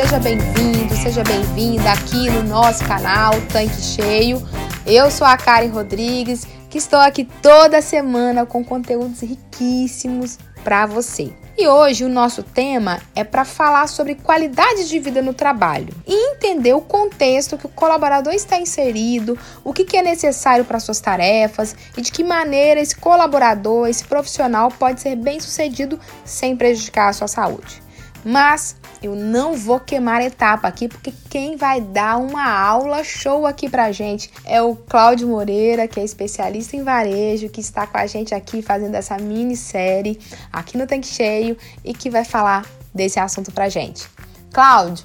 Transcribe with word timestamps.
Seja 0.00 0.18
bem-vindo, 0.18 0.96
seja 0.96 1.22
bem-vinda 1.22 1.92
aqui 1.92 2.30
no 2.30 2.42
nosso 2.44 2.82
canal 2.86 3.32
Tanque 3.52 3.82
Cheio. 3.82 4.42
Eu 4.86 5.10
sou 5.10 5.26
a 5.26 5.36
Karen 5.36 5.68
Rodrigues, 5.68 6.46
que 6.70 6.78
estou 6.78 6.98
aqui 6.98 7.28
toda 7.42 7.82
semana 7.82 8.46
com 8.46 8.64
conteúdos 8.64 9.20
riquíssimos 9.20 10.38
para 10.64 10.86
você. 10.86 11.34
E 11.56 11.68
hoje 11.68 12.02
o 12.02 12.08
nosso 12.08 12.42
tema 12.42 12.98
é 13.14 13.22
para 13.24 13.44
falar 13.44 13.86
sobre 13.88 14.14
qualidade 14.14 14.88
de 14.88 14.98
vida 14.98 15.20
no 15.20 15.34
trabalho 15.34 15.92
e 16.06 16.32
entender 16.32 16.72
o 16.72 16.80
contexto 16.80 17.58
que 17.58 17.66
o 17.66 17.68
colaborador 17.68 18.32
está 18.32 18.58
inserido, 18.58 19.38
o 19.62 19.74
que 19.74 19.98
é 19.98 20.02
necessário 20.02 20.64
para 20.64 20.80
suas 20.80 20.98
tarefas 20.98 21.76
e 21.94 22.00
de 22.00 22.10
que 22.10 22.24
maneira 22.24 22.80
esse 22.80 22.96
colaborador, 22.96 23.86
esse 23.86 24.04
profissional 24.04 24.70
pode 24.70 25.02
ser 25.02 25.14
bem 25.14 25.38
sucedido 25.40 26.00
sem 26.24 26.56
prejudicar 26.56 27.10
a 27.10 27.12
sua 27.12 27.28
saúde. 27.28 27.89
Mas 28.24 28.76
eu 29.02 29.14
não 29.14 29.54
vou 29.54 29.80
queimar 29.80 30.20
etapa 30.20 30.68
aqui, 30.68 30.88
porque 30.88 31.12
quem 31.28 31.56
vai 31.56 31.80
dar 31.80 32.18
uma 32.18 32.52
aula 32.52 33.02
show 33.02 33.46
aqui 33.46 33.68
pra 33.68 33.92
gente 33.92 34.30
é 34.44 34.60
o 34.60 34.76
Cláudio 34.76 35.28
Moreira, 35.28 35.88
que 35.88 35.98
é 35.98 36.04
especialista 36.04 36.76
em 36.76 36.82
varejo, 36.82 37.48
que 37.48 37.60
está 37.60 37.86
com 37.86 37.96
a 37.96 38.06
gente 38.06 38.34
aqui 38.34 38.60
fazendo 38.60 38.94
essa 38.94 39.16
minissérie 39.16 40.18
aqui 40.52 40.76
no 40.76 40.86
Tanque 40.86 41.06
Cheio 41.06 41.56
e 41.84 41.94
que 41.94 42.10
vai 42.10 42.24
falar 42.24 42.66
desse 42.94 43.18
assunto 43.18 43.50
pra 43.52 43.68
gente. 43.68 44.08
Cláudio, 44.52 45.04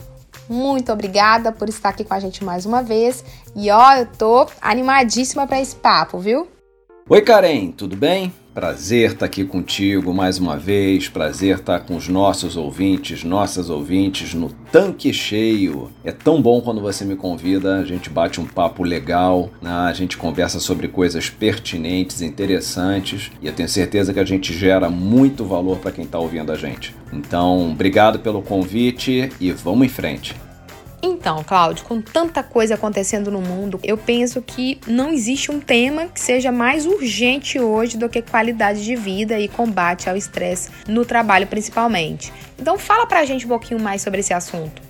muito 0.50 0.92
obrigada 0.92 1.52
por 1.52 1.70
estar 1.70 1.90
aqui 1.90 2.04
com 2.04 2.14
a 2.14 2.20
gente 2.20 2.44
mais 2.44 2.66
uma 2.66 2.84
vez. 2.84 3.24
E 3.56 3.70
ó, 3.72 3.94
eu 3.94 4.06
tô 4.06 4.48
animadíssima 4.62 5.48
para 5.48 5.62
esse 5.62 5.76
papo, 5.76 6.20
viu? 6.20 6.48
Oi, 7.08 7.22
Karen, 7.22 7.72
tudo 7.72 7.96
bem? 7.96 8.34
Prazer 8.56 9.12
estar 9.12 9.26
aqui 9.26 9.44
contigo 9.44 10.14
mais 10.14 10.38
uma 10.40 10.56
vez, 10.56 11.10
prazer 11.10 11.58
estar 11.58 11.82
com 11.82 11.98
os 11.98 12.08
nossos 12.08 12.56
ouvintes, 12.56 13.22
nossas 13.22 13.70
ouvintes 13.70 14.34
no 14.34 14.50
tanque 14.72 15.12
cheio. 15.12 15.92
É 16.06 16.12
tão 16.14 16.42
bom 16.42 16.62
quando 16.62 16.80
você 16.80 17.04
me 17.04 17.18
convida, 17.18 17.76
a 17.76 17.84
gente 17.84 18.10
bate 18.10 18.40
um 18.40 18.46
papo 18.46 18.82
legal, 18.82 19.50
né? 19.62 19.70
a 19.70 19.92
gente 19.92 20.16
conversa 20.16 20.62
sobre 20.62 20.88
coisas 20.88 21.30
pertinentes, 21.30 22.22
interessantes 22.22 23.30
e 23.42 23.48
eu 23.48 23.52
tenho 23.52 23.68
certeza 23.68 24.14
que 24.14 24.22
a 24.22 24.26
gente 24.26 24.54
gera 24.54 24.90
muito 24.90 25.44
valor 25.44 25.80
para 25.80 25.92
quem 25.92 26.06
está 26.06 26.18
ouvindo 26.18 26.50
a 26.50 26.56
gente. 26.56 26.96
Então, 27.12 27.72
obrigado 27.72 28.20
pelo 28.20 28.42
convite 28.42 29.34
e 29.38 29.52
vamos 29.52 29.86
em 29.86 29.90
frente. 29.90 30.34
Então, 31.08 31.44
Cláudio, 31.44 31.86
com 31.86 32.02
tanta 32.02 32.42
coisa 32.42 32.74
acontecendo 32.74 33.30
no 33.30 33.40
mundo, 33.40 33.80
eu 33.84 33.96
penso 33.96 34.42
que 34.42 34.80
não 34.88 35.12
existe 35.12 35.52
um 35.52 35.60
tema 35.60 36.08
que 36.08 36.20
seja 36.20 36.52
mais 36.52 36.88
urgente 36.88 37.60
hoje 37.60 37.96
do 37.96 38.10
que 38.10 38.24
qualidade 38.24 38.84
de 38.84 38.96
vida 38.96 39.40
e 39.40 39.48
combate 39.48 40.10
ao 40.10 40.18
estresse 40.18 40.72
no 40.88 41.06
trabalho, 41.06 41.46
principalmente. 41.46 42.34
Então, 42.60 42.80
fala 42.80 43.06
pra 43.06 43.24
gente 43.24 43.46
um 43.46 43.50
pouquinho 43.50 43.80
mais 43.80 44.02
sobre 44.02 44.22
esse 44.22 44.34
assunto. 44.34 44.82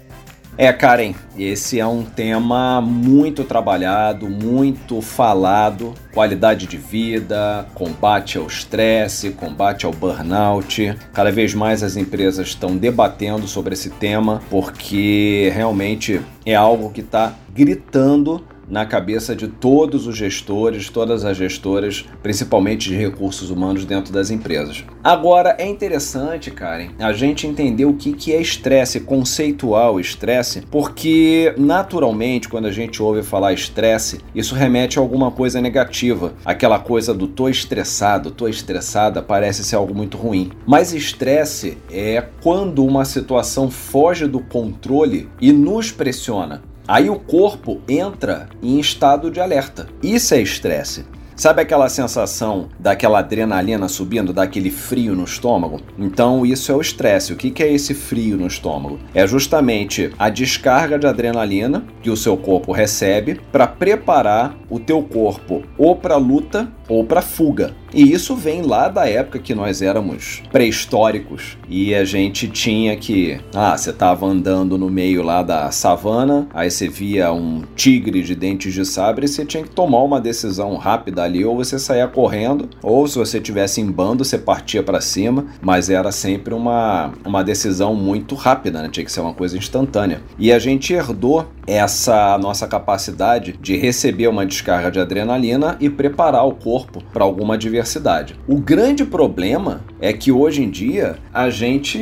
É, 0.57 0.71
Karen, 0.71 1.13
esse 1.37 1.81
é 1.81 1.85
um 1.85 2.03
tema 2.03 2.79
muito 2.79 3.43
trabalhado, 3.43 4.29
muito 4.29 5.01
falado. 5.01 5.93
Qualidade 6.13 6.65
de 6.65 6.77
vida, 6.77 7.67
combate 7.73 8.37
ao 8.37 8.47
estresse, 8.47 9.31
combate 9.31 9.85
ao 9.85 9.91
burnout. 9.91 10.97
Cada 11.11 11.29
vez 11.29 11.53
mais 11.53 11.83
as 11.83 11.97
empresas 11.97 12.47
estão 12.47 12.77
debatendo 12.77 13.47
sobre 13.49 13.73
esse 13.73 13.89
tema 13.89 14.41
porque 14.49 15.51
realmente 15.53 16.21
é 16.45 16.55
algo 16.55 16.89
que 16.89 17.01
está 17.01 17.33
gritando 17.53 18.41
na 18.69 18.85
cabeça 18.85 19.35
de 19.35 19.47
todos 19.47 20.07
os 20.07 20.15
gestores, 20.15 20.89
todas 20.89 21.23
as 21.25 21.37
gestoras, 21.37 22.05
principalmente 22.21 22.89
de 22.89 22.95
recursos 22.95 23.49
humanos 23.49 23.85
dentro 23.85 24.11
das 24.11 24.31
empresas. 24.31 24.83
Agora 25.03 25.55
é 25.59 25.67
interessante, 25.67 26.51
Karen, 26.51 26.89
a 26.99 27.13
gente 27.13 27.47
entender 27.47 27.85
o 27.85 27.93
que, 27.93 28.13
que 28.13 28.33
é 28.33 28.41
estresse, 28.41 28.99
conceitual 28.99 29.99
estresse, 29.99 30.61
porque 30.71 31.53
naturalmente 31.57 32.49
quando 32.49 32.65
a 32.65 32.71
gente 32.71 33.01
ouve 33.01 33.23
falar 33.23 33.53
estresse, 33.53 34.19
isso 34.33 34.55
remete 34.55 34.97
a 34.97 35.01
alguma 35.01 35.31
coisa 35.31 35.61
negativa, 35.61 36.33
aquela 36.43 36.79
coisa 36.79 37.13
do 37.13 37.27
tô 37.27 37.47
estressado, 37.49 38.31
tô 38.31 38.47
estressada, 38.47 39.21
parece 39.21 39.63
ser 39.63 39.75
algo 39.75 39.93
muito 39.93 40.17
ruim. 40.17 40.51
Mas 40.65 40.93
estresse 40.93 41.77
é 41.91 42.23
quando 42.41 42.83
uma 42.83 43.05
situação 43.05 43.69
foge 43.69 44.27
do 44.27 44.39
controle 44.39 45.29
e 45.39 45.51
nos 45.51 45.91
pressiona. 45.91 46.74
Aí 46.87 47.09
o 47.09 47.19
corpo 47.19 47.81
entra 47.87 48.47
em 48.61 48.79
estado 48.79 49.31
de 49.31 49.39
alerta. 49.39 49.87
Isso 50.03 50.33
é 50.33 50.41
estresse. 50.41 51.05
Sabe 51.35 51.61
aquela 51.61 51.89
sensação 51.89 52.69
daquela 52.79 53.19
adrenalina 53.19 53.89
subindo, 53.89 54.31
daquele 54.31 54.71
frio 54.71 55.13
no 55.13 55.25
estômago? 55.25 55.81
Então, 55.99 56.45
isso 56.45 56.71
é 56.71 56.75
o 56.75 56.79
estresse. 56.79 57.33
O 57.33 57.35
que 57.35 57.61
é 57.61 57.73
esse 57.73 57.93
frio 57.93 58.37
no 58.37 58.47
estômago? 58.47 58.99
É 59.13 59.27
justamente 59.27 60.13
a 60.17 60.29
descarga 60.29 60.97
de 60.97 61.05
adrenalina 61.05 61.83
que 62.01 62.09
o 62.09 62.15
seu 62.15 62.37
corpo 62.37 62.71
recebe 62.71 63.41
para 63.51 63.67
preparar 63.67 64.55
o 64.75 64.79
teu 64.79 65.01
corpo 65.01 65.63
ou 65.77 65.95
para 65.95 66.17
luta 66.17 66.69
ou 66.87 67.03
para 67.03 67.21
fuga. 67.21 67.73
E 67.93 68.11
isso 68.11 68.35
vem 68.35 68.61
lá 68.61 68.89
da 68.89 69.07
época 69.07 69.39
que 69.39 69.55
nós 69.55 69.81
éramos 69.81 70.43
pré-históricos 70.51 71.57
e 71.69 71.95
a 71.95 72.03
gente 72.03 72.47
tinha 72.49 72.95
que, 72.97 73.39
ah, 73.53 73.77
você 73.77 73.93
tava 73.93 74.25
andando 74.25 74.77
no 74.77 74.89
meio 74.89 75.23
lá 75.23 75.41
da 75.41 75.71
savana, 75.71 76.45
aí 76.53 76.69
você 76.69 76.89
via 76.89 77.31
um 77.31 77.63
tigre 77.73 78.21
de 78.21 78.35
dentes 78.35 78.73
de 78.73 78.85
sabre 78.85 79.25
e 79.25 79.29
você 79.29 79.45
tinha 79.45 79.63
que 79.63 79.69
tomar 79.69 80.03
uma 80.03 80.19
decisão 80.19 80.75
rápida 80.75 81.23
ali, 81.23 81.45
ou 81.45 81.55
você 81.55 81.79
saía 81.79 82.05
correndo, 82.05 82.69
ou 82.83 83.07
se 83.07 83.17
você 83.17 83.39
tivesse 83.39 83.79
em 83.79 83.89
bando, 83.89 84.25
você 84.25 84.37
partia 84.37 84.83
para 84.83 84.99
cima, 84.99 85.45
mas 85.61 85.89
era 85.89 86.11
sempre 86.11 86.53
uma, 86.53 87.13
uma 87.25 87.43
decisão 87.45 87.95
muito 87.95 88.35
rápida, 88.35 88.81
né? 88.81 88.89
Tinha 88.91 89.05
que 89.05 89.11
ser 89.11 89.21
uma 89.21 89.33
coisa 89.33 89.57
instantânea. 89.57 90.21
E 90.37 90.51
a 90.51 90.59
gente 90.59 90.93
herdou 90.93 91.47
essa 91.67 92.37
nossa 92.37 92.67
capacidade 92.67 93.57
de 93.61 93.75
receber 93.75 94.27
uma 94.27 94.45
descarga 94.45 94.91
de 94.91 94.99
adrenalina 94.99 95.77
e 95.79 95.89
preparar 95.89 96.45
o 96.45 96.53
corpo 96.53 97.03
para 97.11 97.23
alguma 97.23 97.55
adversidade. 97.55 98.35
O 98.47 98.57
grande 98.57 99.03
problema 99.05 99.81
é 99.99 100.13
que 100.13 100.31
hoje 100.31 100.63
em 100.63 100.69
dia 100.69 101.17
a 101.33 101.49
gente 101.49 101.99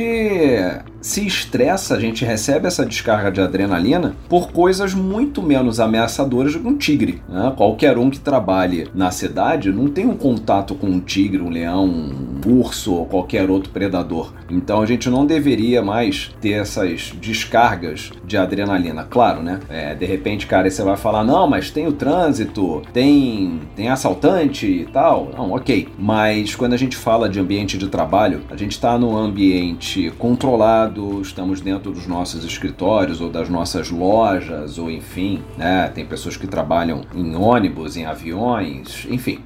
se 1.03 1.28
estressa, 1.28 1.96
a 1.96 2.00
gente 2.00 2.23
recebe 2.23 2.66
essa 2.66 2.85
descarga 2.85 3.29
de 3.29 3.41
adrenalina 3.41 4.16
por 4.29 4.52
coisas 4.52 4.94
muito 4.94 5.41
menos 5.41 5.79
ameaçadoras 5.79 6.53
do 6.53 6.62
que 6.62 6.68
um 6.68 6.78
tigre. 6.78 7.22
Né? 7.28 7.53
Qualquer 7.57 7.97
um 7.97 8.09
que 8.09 8.19
trabalhe 8.19 8.88
na 8.96 9.12
cidade 9.12 9.69
não 9.72 9.90
tem 9.90 10.07
um 10.07 10.16
contato 10.16 10.73
com 10.73 10.88
um 10.88 11.02
tigre, 11.02 11.41
um 11.41 11.50
leão, 11.50 11.85
um 11.85 12.59
urso 12.59 12.94
ou 12.94 13.06
qualquer 13.06 13.50
outro 13.50 13.69
predador. 13.72 14.34
Então 14.50 14.81
a 14.81 14.85
gente 14.85 15.09
não 15.09 15.25
deveria 15.25 15.81
mais 15.81 16.31
ter 16.40 16.53
essas 16.53 17.12
descargas 17.19 18.12
de 18.25 18.38
adrenalina. 18.38 19.03
Claro, 19.03 19.44
né? 19.44 19.53
É, 19.69 19.96
de 19.96 20.06
repente, 20.06 20.47
cara, 20.47 20.69
você 20.69 20.84
vai 20.84 20.97
falar: 20.97 21.24
não, 21.24 21.47
mas 21.47 21.69
tem 21.69 21.88
o 21.88 21.94
trânsito, 21.94 22.81
tem, 22.91 23.59
tem 23.75 23.90
assaltante 23.90 24.66
e 24.66 24.86
tal. 24.86 25.31
Não, 25.36 25.52
ok. 25.52 25.88
Mas 25.97 26.55
quando 26.55 26.73
a 26.73 26.78
gente 26.78 26.96
fala 26.96 27.29
de 27.29 27.40
ambiente 27.40 27.78
de 27.78 27.88
trabalho, 27.88 28.41
a 28.50 28.55
gente 28.55 28.72
está 28.72 28.97
num 28.97 29.16
ambiente 29.16 30.11
controlado 30.17 31.22
estamos 31.22 31.61
dentro 31.61 31.91
dos 31.91 32.08
nossos 32.08 32.44
escritórios 32.44 33.22
ou 33.22 33.29
das 33.29 33.50
nossas 33.50 33.90
lojas, 33.90 34.78
ou 34.78 34.90
enfim, 34.90 35.41
né? 35.58 35.90
Tem 35.94 36.05
pessoas 36.05 36.38
que 36.38 36.47
trabalham 36.47 37.02
em 37.16 37.35
ônibus, 37.35 37.97
em 37.97 38.05
aviões, 38.05 39.08
enfim 39.09 39.40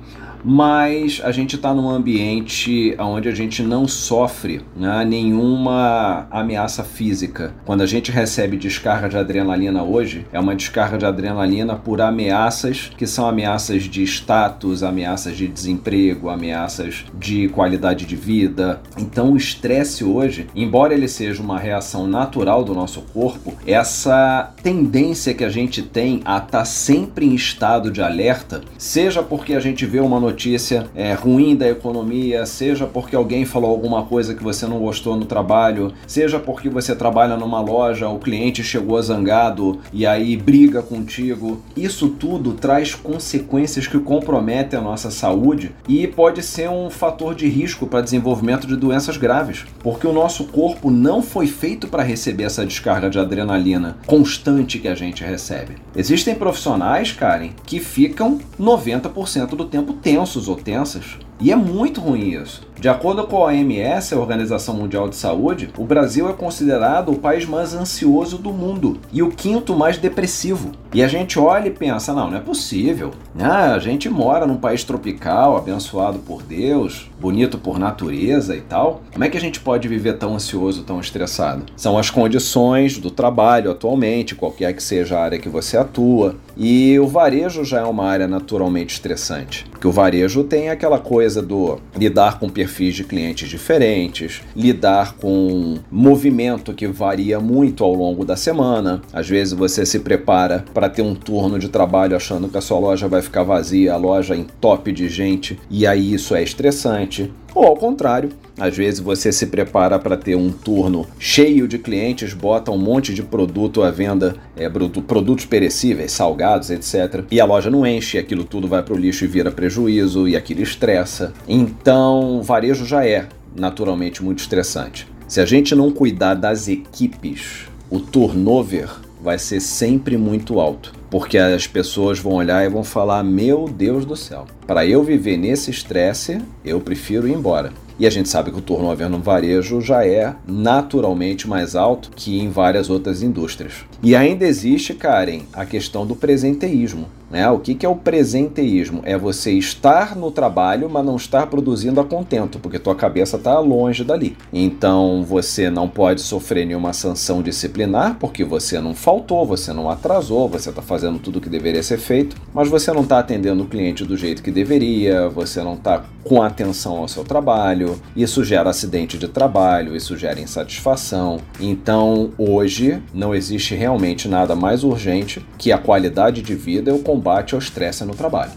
mas 0.43 1.21
a 1.23 1.31
gente 1.31 1.55
está 1.55 1.73
num 1.73 1.89
ambiente 1.89 2.95
onde 2.99 3.29
a 3.29 3.35
gente 3.35 3.63
não 3.63 3.87
sofre 3.87 4.61
né, 4.75 5.03
nenhuma 5.05 6.27
ameaça 6.31 6.83
física. 6.83 7.53
Quando 7.65 7.81
a 7.81 7.85
gente 7.85 8.11
recebe 8.11 8.57
descarga 8.57 9.09
de 9.09 9.17
adrenalina 9.17 9.83
hoje, 9.83 10.25
é 10.31 10.39
uma 10.39 10.55
descarga 10.55 10.97
de 10.97 11.05
adrenalina 11.05 11.75
por 11.75 12.01
ameaças 12.01 12.91
que 12.97 13.07
são 13.07 13.27
ameaças 13.27 13.83
de 13.83 14.03
status, 14.03 14.83
ameaças 14.83 15.35
de 15.35 15.47
desemprego, 15.47 16.29
ameaças 16.29 17.05
de 17.17 17.49
qualidade 17.49 18.05
de 18.05 18.15
vida. 18.15 18.81
Então 18.97 19.31
o 19.33 19.37
estresse 19.37 20.03
hoje, 20.03 20.47
embora 20.55 20.93
ele 20.93 21.07
seja 21.07 21.41
uma 21.41 21.59
reação 21.59 22.07
natural 22.07 22.63
do 22.63 22.73
nosso 22.73 23.01
corpo, 23.13 23.53
essa 23.65 24.53
tendência 24.61 25.33
que 25.33 25.43
a 25.43 25.49
gente 25.49 25.81
tem 25.81 26.21
a 26.25 26.37
estar 26.37 26.47
tá 26.59 26.65
sempre 26.65 27.25
em 27.25 27.33
estado 27.33 27.91
de 27.91 28.01
alerta, 28.01 28.61
seja 28.77 29.21
porque 29.23 29.53
a 29.53 29.59
gente 29.59 29.85
vê 29.85 29.99
uma 29.99 30.19
notícia 30.27 30.87
é, 30.93 31.13
ruim 31.13 31.55
da 31.55 31.69
economia, 31.69 32.45
seja 32.45 32.85
porque 32.85 33.15
alguém 33.15 33.45
falou 33.45 33.71
alguma 33.71 34.03
coisa 34.03 34.35
que 34.35 34.43
você 34.43 34.67
não 34.67 34.79
gostou 34.79 35.15
no 35.15 35.25
trabalho, 35.25 35.93
seja 36.05 36.37
porque 36.37 36.69
você 36.69 36.93
trabalha 36.93 37.37
numa 37.37 37.61
loja, 37.61 38.09
o 38.09 38.19
cliente 38.19 38.61
chegou 38.61 39.01
zangado 39.01 39.79
e 39.93 40.05
aí 40.05 40.35
briga 40.35 40.81
contigo. 40.81 41.61
Isso 41.77 42.09
tudo 42.09 42.53
traz 42.53 42.93
consequências 42.93 43.87
que 43.87 43.99
comprometem 43.99 44.77
a 44.77 44.81
nossa 44.81 45.09
saúde 45.09 45.71
e 45.87 46.05
pode 46.07 46.43
ser 46.43 46.69
um 46.69 46.89
fator 46.89 47.33
de 47.33 47.47
risco 47.47 47.87
para 47.87 48.01
desenvolvimento 48.01 48.67
de 48.67 48.75
doenças 48.75 49.15
graves, 49.15 49.65
porque 49.79 50.05
o 50.05 50.13
nosso 50.13 50.45
corpo 50.45 50.91
não 50.91 51.21
foi 51.21 51.47
feito 51.47 51.87
para 51.87 52.03
receber 52.03 52.43
essa 52.43 52.65
descarga 52.65 53.09
de 53.09 53.17
adrenalina 53.17 53.97
constante 54.05 54.77
que 54.77 54.89
a 54.89 54.95
gente 54.95 55.23
recebe. 55.23 55.75
Existem 55.95 56.35
profissionais, 56.35 57.13
Karen, 57.13 57.51
que 57.65 57.79
ficam 57.79 58.39
90% 58.59 59.55
do 59.55 59.65
tempo 59.65 59.93
tensos 59.93 60.16
ou 60.47 60.55
tensas. 60.55 61.17
E 61.39 61.51
é 61.51 61.55
muito 61.55 62.01
ruim 62.01 62.29
isso. 62.41 62.65
De 62.79 62.89
acordo 62.89 63.25
com 63.25 63.37
a 63.37 63.45
OMS, 63.45 64.13
a 64.13 64.19
Organização 64.19 64.75
Mundial 64.75 65.07
de 65.07 65.15
Saúde, 65.15 65.69
o 65.77 65.83
Brasil 65.83 66.29
é 66.29 66.33
considerado 66.33 67.11
o 67.11 67.17
país 67.17 67.45
mais 67.45 67.73
ansioso 67.73 68.37
do 68.37 68.51
mundo 68.51 68.97
e 69.11 69.21
o 69.23 69.29
quinto 69.29 69.75
mais 69.75 69.97
depressivo. 69.97 70.71
E 70.93 71.03
a 71.03 71.07
gente 71.07 71.39
olha 71.39 71.67
e 71.67 71.71
pensa: 71.71 72.13
não, 72.13 72.29
não 72.29 72.37
é 72.37 72.41
possível. 72.41 73.11
Ah, 73.39 73.73
a 73.73 73.79
gente 73.79 74.09
mora 74.09 74.45
num 74.45 74.57
país 74.57 74.83
tropical, 74.83 75.57
abençoado 75.57 76.19
por 76.19 76.41
Deus, 76.41 77.09
bonito 77.19 77.57
por 77.57 77.79
natureza 77.79 78.55
e 78.55 78.61
tal. 78.61 79.01
Como 79.11 79.23
é 79.23 79.29
que 79.29 79.37
a 79.37 79.41
gente 79.41 79.59
pode 79.59 79.87
viver 79.87 80.17
tão 80.17 80.35
ansioso, 80.35 80.83
tão 80.83 80.99
estressado? 80.99 81.65
São 81.75 81.97
as 81.97 82.09
condições 82.09 82.97
do 82.97 83.09
trabalho 83.09 83.71
atualmente, 83.71 84.35
qualquer 84.35 84.73
que 84.73 84.81
seja 84.81 85.17
a 85.17 85.23
área 85.23 85.39
que 85.39 85.49
você 85.49 85.77
atua. 85.77 86.35
E 86.59 86.97
o 86.99 87.07
varejo 87.07 87.63
já 87.63 87.81
é 87.81 87.83
uma 87.83 88.05
área 88.05 88.27
naturalmente 88.27 88.93
estressante, 88.93 89.65
porque 89.69 89.87
o 89.87 89.91
varejo 89.91 90.43
tem 90.43 90.69
aquela 90.69 90.97
coisa 90.97 91.41
do 91.41 91.77
lidar 91.95 92.39
com 92.39 92.49
perfis 92.49 92.95
de 92.95 93.03
clientes 93.03 93.47
diferentes, 93.47 94.41
lidar 94.55 95.13
com 95.13 95.77
movimento 95.91 96.73
que 96.73 96.87
varia 96.87 97.39
muito 97.39 97.83
ao 97.83 97.93
longo 97.93 98.25
da 98.25 98.35
semana. 98.35 99.01
Às 99.13 99.29
vezes 99.29 99.53
você 99.53 99.85
se 99.85 99.99
prepara 99.99 100.65
para 100.73 100.89
ter 100.89 101.03
um 101.03 101.13
turno 101.13 101.59
de 101.59 101.69
trabalho 101.69 102.15
achando 102.15 102.49
que 102.49 102.57
a 102.57 102.61
sua 102.61 102.79
loja 102.79 103.07
vai 103.07 103.21
ficar 103.21 103.43
vazia, 103.43 103.93
a 103.93 103.97
loja 103.97 104.35
em 104.35 104.47
top 104.59 104.91
de 104.91 105.07
gente, 105.09 105.59
e 105.69 105.85
aí 105.85 106.13
isso 106.13 106.33
é 106.33 106.41
estressante. 106.41 107.31
Ou 107.53 107.65
ao 107.65 107.75
contrário, 107.75 108.29
às 108.59 108.75
vezes 108.75 108.99
você 108.99 109.31
se 109.31 109.47
prepara 109.47 109.97
para 109.99 110.17
ter 110.17 110.35
um 110.35 110.51
turno 110.51 111.05
cheio 111.19 111.67
de 111.67 111.77
clientes, 111.77 112.33
bota 112.33 112.71
um 112.71 112.77
monte 112.77 113.13
de 113.13 113.23
produto 113.23 113.83
à 113.83 113.91
venda, 113.91 114.35
é, 114.55 114.69
produtos 114.69 115.45
perecíveis, 115.45 116.11
salgados, 116.11 116.69
etc. 116.69 117.23
E 117.31 117.39
a 117.39 117.45
loja 117.45 117.69
não 117.69 117.85
enche, 117.85 118.17
aquilo 118.17 118.43
tudo 118.43 118.67
vai 118.67 118.83
para 118.83 118.93
o 118.93 118.97
lixo 118.97 119.25
e 119.25 119.27
vira 119.27 119.51
prejuízo, 119.51 120.27
e 120.27 120.35
aquilo 120.35 120.61
estressa. 120.61 121.33
Então, 121.47 122.41
varejo 122.41 122.85
já 122.85 123.05
é 123.05 123.27
naturalmente 123.55 124.23
muito 124.23 124.39
estressante. 124.39 125.07
Se 125.27 125.41
a 125.41 125.45
gente 125.45 125.75
não 125.75 125.91
cuidar 125.91 126.35
das 126.35 126.67
equipes, 126.67 127.67
o 127.89 127.99
turnover 127.99 128.89
vai 129.27 129.37
ser 129.37 129.59
sempre 129.59 130.15
muito 130.15 130.57
alto, 130.57 130.93
porque 131.09 131.37
as 131.37 131.67
pessoas 131.67 132.17
vão 132.17 132.35
olhar 132.35 132.63
e 132.63 132.69
vão 132.69 132.81
falar: 132.81 133.25
Meu 133.25 133.67
Deus 133.67 134.05
do 134.05 134.15
céu, 134.15 134.47
para 134.65 134.85
eu 134.85 135.03
viver 135.03 135.35
nesse 135.35 135.69
estresse, 135.69 136.39
eu 136.63 136.79
prefiro 136.79 137.27
ir 137.27 137.33
embora. 137.33 137.73
E 137.99 138.05
a 138.05 138.09
gente 138.09 138.29
sabe 138.29 138.51
que 138.51 138.59
o 138.59 138.61
turnover 138.61 139.09
no 139.09 139.19
varejo 139.19 139.81
já 139.81 140.05
é 140.05 140.35
naturalmente 140.47 141.47
mais 141.47 141.75
alto 141.75 142.11
que 142.15 142.39
em 142.39 142.49
várias 142.49 142.89
outras 142.89 143.23
indústrias. 143.23 143.73
E 144.03 144.15
ainda 144.15 144.45
existe, 144.45 144.93
Karen, 144.93 145.41
a 145.51 145.65
questão 145.65 146.05
do 146.05 146.15
presenteísmo. 146.15 147.07
Né? 147.29 147.49
O 147.49 147.59
que, 147.59 147.75
que 147.75 147.85
é 147.85 147.89
o 147.89 147.95
presenteísmo? 147.95 149.01
É 149.03 149.17
você 149.17 149.51
estar 149.51 150.15
no 150.15 150.31
trabalho, 150.31 150.89
mas 150.89 151.05
não 151.05 151.17
estar 151.17 151.47
produzindo 151.47 151.99
a 151.99 152.05
contento, 152.05 152.59
porque 152.59 152.79
tua 152.79 152.95
cabeça 152.95 153.35
está 153.35 153.59
longe 153.59 154.03
dali. 154.03 154.37
Então 154.51 155.23
você 155.23 155.69
não 155.69 155.89
pode 155.89 156.21
sofrer 156.21 156.65
nenhuma 156.65 156.93
sanção 156.93 157.41
disciplinar, 157.41 158.17
porque 158.19 158.43
você 158.43 158.79
não 158.79 158.95
faltou, 158.95 159.45
você 159.45 159.73
não 159.73 159.89
atrasou, 159.89 160.47
você 160.47 160.69
está 160.69 160.81
fazendo 160.81 161.19
tudo 161.19 161.39
o 161.39 161.41
que 161.41 161.49
deveria 161.49 161.83
ser 161.83 161.97
feito, 161.97 162.37
mas 162.53 162.69
você 162.69 162.93
não 162.93 163.01
está 163.01 163.19
atendendo 163.19 163.63
o 163.63 163.67
cliente 163.67 164.05
do 164.05 164.15
jeito 164.15 164.41
que 164.41 164.51
deveria, 164.51 165.27
você 165.27 165.61
não 165.61 165.73
está 165.73 166.05
com 166.23 166.41
atenção 166.41 166.97
ao 166.97 167.07
seu 167.07 167.23
trabalho, 167.23 167.86
isso 168.15 168.43
gera 168.43 168.69
acidente 168.69 169.17
de 169.17 169.27
trabalho, 169.27 169.95
isso 169.95 170.17
gera 170.17 170.39
insatisfação. 170.39 171.39
Então 171.59 172.31
hoje 172.37 173.01
não 173.13 173.33
existe 173.33 173.75
realmente 173.75 174.27
nada 174.27 174.55
mais 174.55 174.83
urgente 174.83 175.45
que 175.57 175.71
a 175.71 175.77
qualidade 175.77 176.41
de 176.41 176.55
vida 176.55 176.91
e 176.91 176.93
o 176.93 176.99
combate 176.99 177.53
ao 177.53 177.59
estresse 177.59 178.03
no 178.03 178.15
trabalho. 178.15 178.51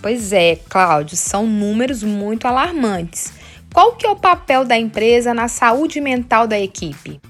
Pois 0.00 0.32
é, 0.32 0.56
Cláudio, 0.68 1.16
são 1.16 1.46
números 1.46 2.02
muito 2.02 2.46
alarmantes. 2.46 3.32
Qual 3.72 3.92
que 3.92 4.06
é 4.06 4.10
o 4.10 4.16
papel 4.16 4.64
da 4.64 4.78
empresa 4.78 5.34
na 5.34 5.48
saúde 5.48 6.00
mental 6.00 6.46
da 6.46 6.58
equipe? 6.58 7.20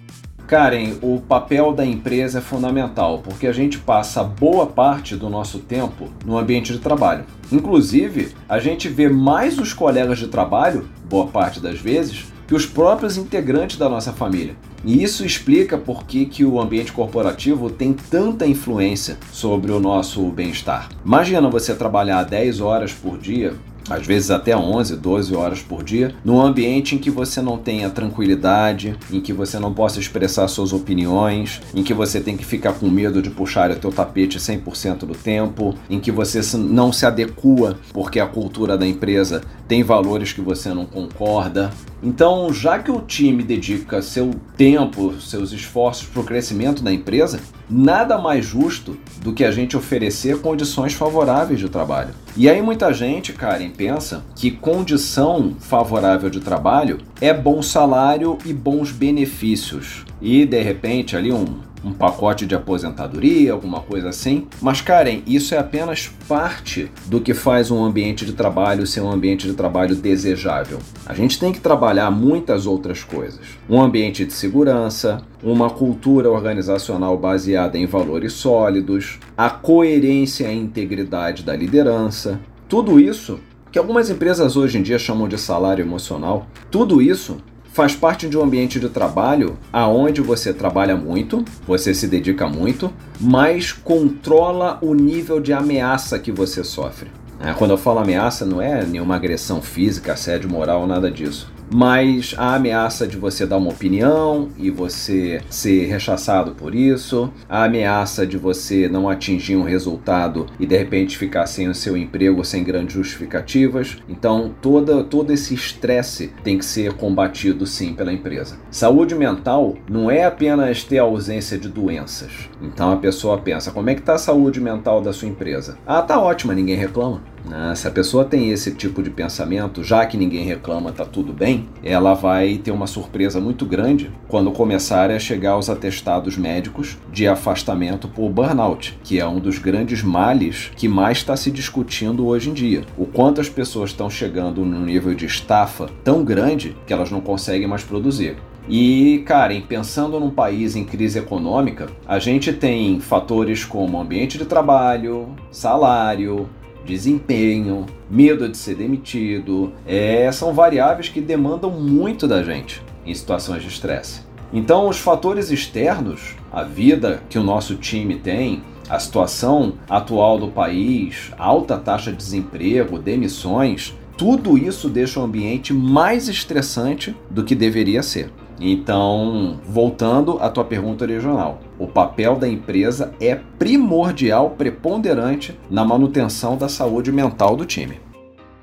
Karen, 0.47 0.95
o 1.03 1.21
papel 1.21 1.73
da 1.73 1.85
empresa 1.85 2.39
é 2.39 2.41
fundamental 2.41 3.19
porque 3.19 3.49
a 3.49 3.53
gente 3.53 3.79
passa 3.79 4.23
boa 4.23 4.65
parte 4.65 5.17
do 5.17 5.29
nosso 5.29 5.59
tempo 5.59 6.09
no 6.25 6.39
ambiente 6.39 6.73
de 6.73 6.79
trabalho. 6.79 7.25
Inclusive, 7.51 8.29
a 8.49 8.61
gente 8.61 8.89
vê 8.89 9.09
mais 9.09 9.59
os 9.59 9.73
colegas 9.73 10.19
de 10.19 10.29
trabalho, 10.29 10.89
boa 11.09 11.27
parte 11.27 11.59
das 11.59 11.81
vezes, 11.81 12.27
que 12.47 12.55
os 12.55 12.65
próprios 12.65 13.17
integrantes 13.17 13.77
da 13.77 13.89
nossa 13.89 14.13
família. 14.13 14.55
E 14.85 15.03
isso 15.03 15.27
explica 15.27 15.77
por 15.77 16.05
que, 16.05 16.27
que 16.27 16.45
o 16.45 16.61
ambiente 16.61 16.93
corporativo 16.93 17.69
tem 17.69 17.93
tanta 17.93 18.47
influência 18.47 19.19
sobre 19.33 19.73
o 19.73 19.81
nosso 19.81 20.23
bem-estar. 20.31 20.89
Imagina 21.05 21.51
você 21.51 21.75
trabalhar 21.75 22.23
10 22.23 22.61
horas 22.61 22.93
por 22.93 23.19
dia 23.19 23.55
às 23.91 24.07
vezes 24.07 24.31
até 24.31 24.57
11, 24.57 24.97
12 24.97 25.35
horas 25.35 25.61
por 25.61 25.83
dia, 25.83 26.15
num 26.25 26.41
ambiente 26.41 26.95
em 26.95 26.99
que 26.99 27.11
você 27.11 27.41
não 27.41 27.59
tenha 27.59 27.91
tranquilidade, 27.91 28.97
em 29.11 29.21
que 29.21 29.33
você 29.33 29.59
não 29.59 29.73
possa 29.73 30.01
expressar 30.01 30.49
suas 30.49 30.73
opiniões, 30.73 31.61
em 31.75 31.83
que 31.83 31.95
você 31.95 32.21
tem 32.21 32.37
que 32.37 32.45
ficar 32.45 32.73
com 32.75 32.89
medo 32.89 33.23
de 33.23 33.31
puxar 33.31 33.71
o 33.71 33.77
teu 33.77 33.93
tapete 33.93 34.39
100% 34.39 35.01
do 35.01 35.15
tempo, 35.15 35.75
em 35.89 36.01
que 36.01 36.11
você 36.11 36.41
não 36.57 36.93
se 36.93 37.07
adequa 37.07 37.79
porque 37.93 38.21
a 38.21 38.27
cultura 38.27 38.77
da 38.77 38.87
empresa 38.87 39.43
tem 39.69 39.83
valores 39.83 40.33
que 40.33 40.41
você 40.41 40.73
não 40.73 40.87
concorda. 40.87 41.71
Então, 42.03 42.53
já 42.53 42.79
que 42.79 42.91
o 42.91 43.01
time 43.01 43.43
dedica 43.43 44.03
seu 44.03 44.31
tempo, 44.57 45.15
seus 45.21 45.53
esforços 45.53 46.07
para 46.07 46.21
o 46.21 46.25
crescimento 46.25 46.83
da 46.83 46.93
empresa, 46.93 47.41
nada 47.69 48.19
mais 48.19 48.45
justo 48.45 48.97
do 49.23 49.33
que 49.33 49.45
a 49.45 49.51
gente 49.51 49.77
oferecer 49.77 50.41
condições 50.41 50.95
favoráveis 50.95 51.59
de 51.59 51.69
trabalho. 51.69 52.15
E 52.37 52.49
aí 52.49 52.61
muita 52.61 52.93
gente, 52.93 53.33
Karen, 53.33 53.71
pensa 53.71 54.25
que 54.35 54.51
condição 54.51 55.57
favorável 55.59 56.29
de 56.29 56.41
trabalho 56.41 56.99
é 57.21 57.33
bom 57.33 57.63
salário 57.63 58.39
e 58.45 58.53
bons 58.53 58.93
benefícios. 58.93 60.05
E 60.21 60.45
de 60.45 60.63
repente 60.63 61.17
ali 61.17 61.33
um 61.33 61.66
um 61.87 61.93
pacote 61.93 62.45
de 62.45 62.55
aposentadoria, 62.55 63.53
alguma 63.53 63.81
coisa 63.81 64.09
assim. 64.09 64.49
Mas, 64.61 64.81
Karen, 64.81 65.23
isso 65.25 65.55
é 65.55 65.59
apenas 65.59 66.11
parte 66.29 66.91
do 67.07 67.21
que 67.21 67.33
faz 67.33 67.71
um 67.71 67.85
ambiente 67.85 68.27
de 68.27 68.33
trabalho 68.33 68.87
ser 68.87 69.03
um 69.03 69.11
ambiente 69.11 69.47
de 69.47 69.55
trabalho 69.55 69.95
desejável. 69.95 70.81
A 71.07 71.15
gente 71.15 71.39
tem 71.39 71.53
que 71.53 71.61
trabalhar 71.61 72.11
muitas 72.11 72.67
outras 72.67 73.05
coisas. 73.05 73.41
Um 73.71 73.81
ambiente 73.81 74.25
de 74.25 74.33
segurança, 74.33 75.23
uma 75.41 75.71
cultura 75.71 76.29
organizacional 76.29 77.17
baseada 77.17 77.79
em 77.79 77.87
valores 77.87 78.33
sólidos, 78.33 79.21
a 79.39 79.49
coerência 79.49 80.51
e 80.51 80.59
integridade 80.59 81.45
da 81.45 81.55
liderança. 81.55 82.41
Tudo 82.69 82.99
isso 82.99 83.39
que 83.71 83.79
algumas 83.79 84.11
empresas 84.11 84.57
hoje 84.57 84.79
em 84.79 84.83
dia 84.83 84.99
chamam 84.99 85.29
de 85.29 85.39
salário 85.39 85.85
emocional, 85.85 86.47
tudo 86.71 87.01
isso 87.01 87.37
faz 87.77 87.95
parte 87.95 88.27
de 88.27 88.39
um 88.39 88.43
ambiente 88.43 88.81
de 88.81 88.89
trabalho 88.89 89.59
aonde 89.71 90.23
você 90.23 90.51
trabalha 90.51 90.97
muito, 90.97 91.45
você 91.67 91.93
se 91.93 92.09
dedica 92.09 92.49
muito, 92.49 92.91
mas 93.21 93.71
controla 93.71 94.79
o 94.81 94.95
nível 94.95 95.39
de 95.39 95.53
ameaça 95.53 96.19
que 96.19 96.33
você 96.33 96.65
sofre. 96.65 97.11
É, 97.39 97.53
quando 97.53 97.73
eu 97.73 97.77
falo 97.77 97.99
ameaça, 97.99 98.47
não 98.47 98.63
é 98.63 98.83
nenhuma 98.83 99.17
agressão 99.17 99.61
física, 99.61 100.15
assédio 100.15 100.49
moral, 100.49 100.87
nada 100.87 101.11
disso. 101.11 101.53
Mas 101.73 102.35
a 102.37 102.55
ameaça 102.55 103.07
de 103.07 103.17
você 103.17 103.47
dar 103.47 103.57
uma 103.57 103.71
opinião 103.71 104.49
e 104.59 104.71
você 104.71 105.41
ser 105.51 105.87
rechaçado 105.87 106.53
por 106.53 106.75
isso, 106.75 107.33
a 107.49 107.65
ameaça 107.65 108.27
de 108.27 108.37
você 108.37 108.89
não 108.89 109.09
atingir 109.09 109.57
um 109.57 109.63
resultado 109.63 110.47
e 110.59 110.67
de 110.67 110.77
repente 110.77 111.19
ficar 111.19 111.47
sem 111.47 111.69
o 111.69 111.75
seu 111.75 111.97
emprego 111.97 112.45
sem 112.45 112.63
grandes 112.63 112.95
justificativas. 112.95 113.99
Então, 114.09 114.55
toda, 114.61 115.03
todo 115.05 115.33
esse 115.33 115.55
estresse 115.55 116.33
tem 116.43 116.59
que 116.59 116.65
ser 116.65 116.93
combatido 116.95 117.67
sim 117.67 117.95
pela 117.95 118.13
empresa. 118.13 118.59
Saúde 118.71 119.15
mental 119.15 119.75
não 119.89 120.11
é 120.11 120.25
apenas 120.25 120.85
ter 120.85 120.99
ausência 120.99 121.59
de 121.59 121.69
doenças. 121.69 122.49
Então 122.61 122.93
a 122.93 122.97
pessoa 122.97 123.39
pensa: 123.39 123.71
como 123.71 123.91
é 123.91 123.95
que 123.95 124.01
está 124.01 124.15
a 124.15 124.19
saúde 124.19 124.61
mental 124.61 125.01
da 125.01 125.13
sua 125.13 125.29
empresa? 125.29 125.79
Ah, 125.87 126.03
tá 126.03 126.21
ótima, 126.21 126.55
ninguém 126.55 126.77
reclama. 126.77 127.23
Né? 127.49 127.75
Se 127.75 127.87
a 127.87 127.91
pessoa 127.91 128.25
tem 128.25 128.51
esse 128.51 128.73
tipo 128.73 129.03
de 129.03 129.11
pensamento, 129.11 129.83
já 129.83 130.05
que 130.05 130.17
ninguém 130.17 130.45
reclama, 130.45 130.93
tá 130.93 131.05
tudo 131.05 131.33
bem, 131.33 131.69
ela 131.83 132.15
vai 132.15 132.57
ter 132.57 132.71
uma 132.71 132.87
surpresa 132.87 133.41
muito 133.41 133.65
grande 133.65 134.11
quando 134.29 134.51
começarem 134.51 135.17
a 135.17 135.21
chegar 135.21 135.57
os 135.57 135.71
atestados 135.71 136.37
médicos 136.37 136.99
de 137.13 137.27
afastamento 137.27 138.09
por 138.09 138.31
burnout, 138.31 138.99
que 139.03 139.21
é 139.21 139.27
um 139.27 139.39
dos 139.39 139.59
grandes 139.59 140.03
males 140.03 140.71
que 140.77 140.89
mais 140.89 141.19
está 141.19 141.37
se 141.37 141.51
discutindo 141.51 142.27
hoje 142.27 142.51
em 142.51 142.55
dia. 142.55 142.85
O 142.97 143.07
quanto 143.07 143.41
as 143.41 143.49
pessoas 143.49 143.91
estão 143.91 144.11
chegando 144.11 144.65
num 144.65 144.85
nível 144.85 145.15
de 145.15 145.27
estafa 145.27 145.89
tão 146.03 146.25
grande 146.25 146.77
que 146.87 146.93
elas 146.93 147.11
não 147.11 147.21
conseguem 147.21 147.69
mais 147.69 147.85
produzir. 147.85 148.37
E, 148.69 149.23
Karen, 149.25 149.61
pensando 149.61 150.19
num 150.19 150.31
país 150.31 150.75
em 150.75 150.85
crise 150.85 151.21
econômica, 151.21 151.87
a 152.07 152.19
gente 152.19 152.53
tem 152.53 152.99
fatores 152.99 153.65
como 153.65 154.01
ambiente 154.01 154.37
de 154.37 154.45
trabalho, 154.45 155.29
salário, 155.53 156.49
desempenho, 156.87 157.85
medo 158.09 158.49
de 158.49 158.57
ser 158.57 158.77
demitido, 158.77 159.73
é, 159.87 160.31
são 160.33 160.55
variáveis 160.55 161.09
que 161.09 161.21
demandam 161.21 161.71
muito 161.71 162.27
da 162.27 162.43
gente 162.43 162.83
em 163.05 163.13
situações 163.13 163.63
de 163.63 163.69
estresse. 163.69 164.21
Então, 164.53 164.89
os 164.89 164.99
fatores 164.99 165.51
externos, 165.51 166.37
a 166.53 166.63
vida 166.63 167.23
que 167.29 167.39
o 167.39 167.43
nosso 167.43 167.75
time 167.75 168.17
tem, 168.17 168.63
a 168.89 168.99
situação 168.99 169.75
atual 169.91 170.39
do 170.39 170.49
país, 170.49 171.33
alta 171.37 171.77
taxa 171.77 172.13
de 172.13 172.17
desemprego, 172.17 172.99
demissões, 172.99 173.95
tudo 174.17 174.57
isso 174.57 174.89
deixa 174.89 175.21
o 175.21 175.25
ambiente 175.25 175.75
mais 175.75 176.29
estressante 176.29 177.15
do 177.29 177.45
que 177.45 177.55
deveria 177.55 178.03
ser. 178.03 178.31
Então, 178.61 179.61
voltando 179.65 180.39
à 180.41 180.49
tua 180.49 180.65
pergunta 180.65 181.05
original, 181.05 181.61
o 181.79 181.87
papel 181.87 182.37
da 182.37 182.49
empresa 182.49 183.13
é 183.21 183.35
primordial, 183.59 184.51
preponderante 184.51 185.59
na 185.71 185.85
manutenção 185.85 186.57
da 186.57 186.69
saúde 186.69 187.13
mental 187.13 187.55
do 187.55 187.67
time. 187.67 188.01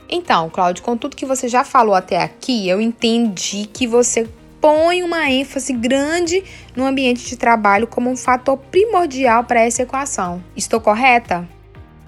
Então, 0.09 0.49
Cláudio, 0.49 0.83
com 0.83 0.97
tudo 0.97 1.15
que 1.15 1.25
você 1.25 1.47
já 1.47 1.63
falou 1.63 1.95
até 1.95 2.21
aqui, 2.21 2.67
eu 2.67 2.81
entendi 2.81 3.67
que 3.71 3.87
você 3.87 4.27
põe 4.59 5.03
uma 5.03 5.29
ênfase 5.29 5.73
grande 5.73 6.43
no 6.75 6.85
ambiente 6.85 7.27
de 7.27 7.35
trabalho 7.35 7.87
como 7.87 8.09
um 8.09 8.15
fator 8.15 8.57
primordial 8.57 9.43
para 9.43 9.61
essa 9.61 9.83
equação. 9.83 10.43
Estou 10.55 10.79
correta? 10.79 11.47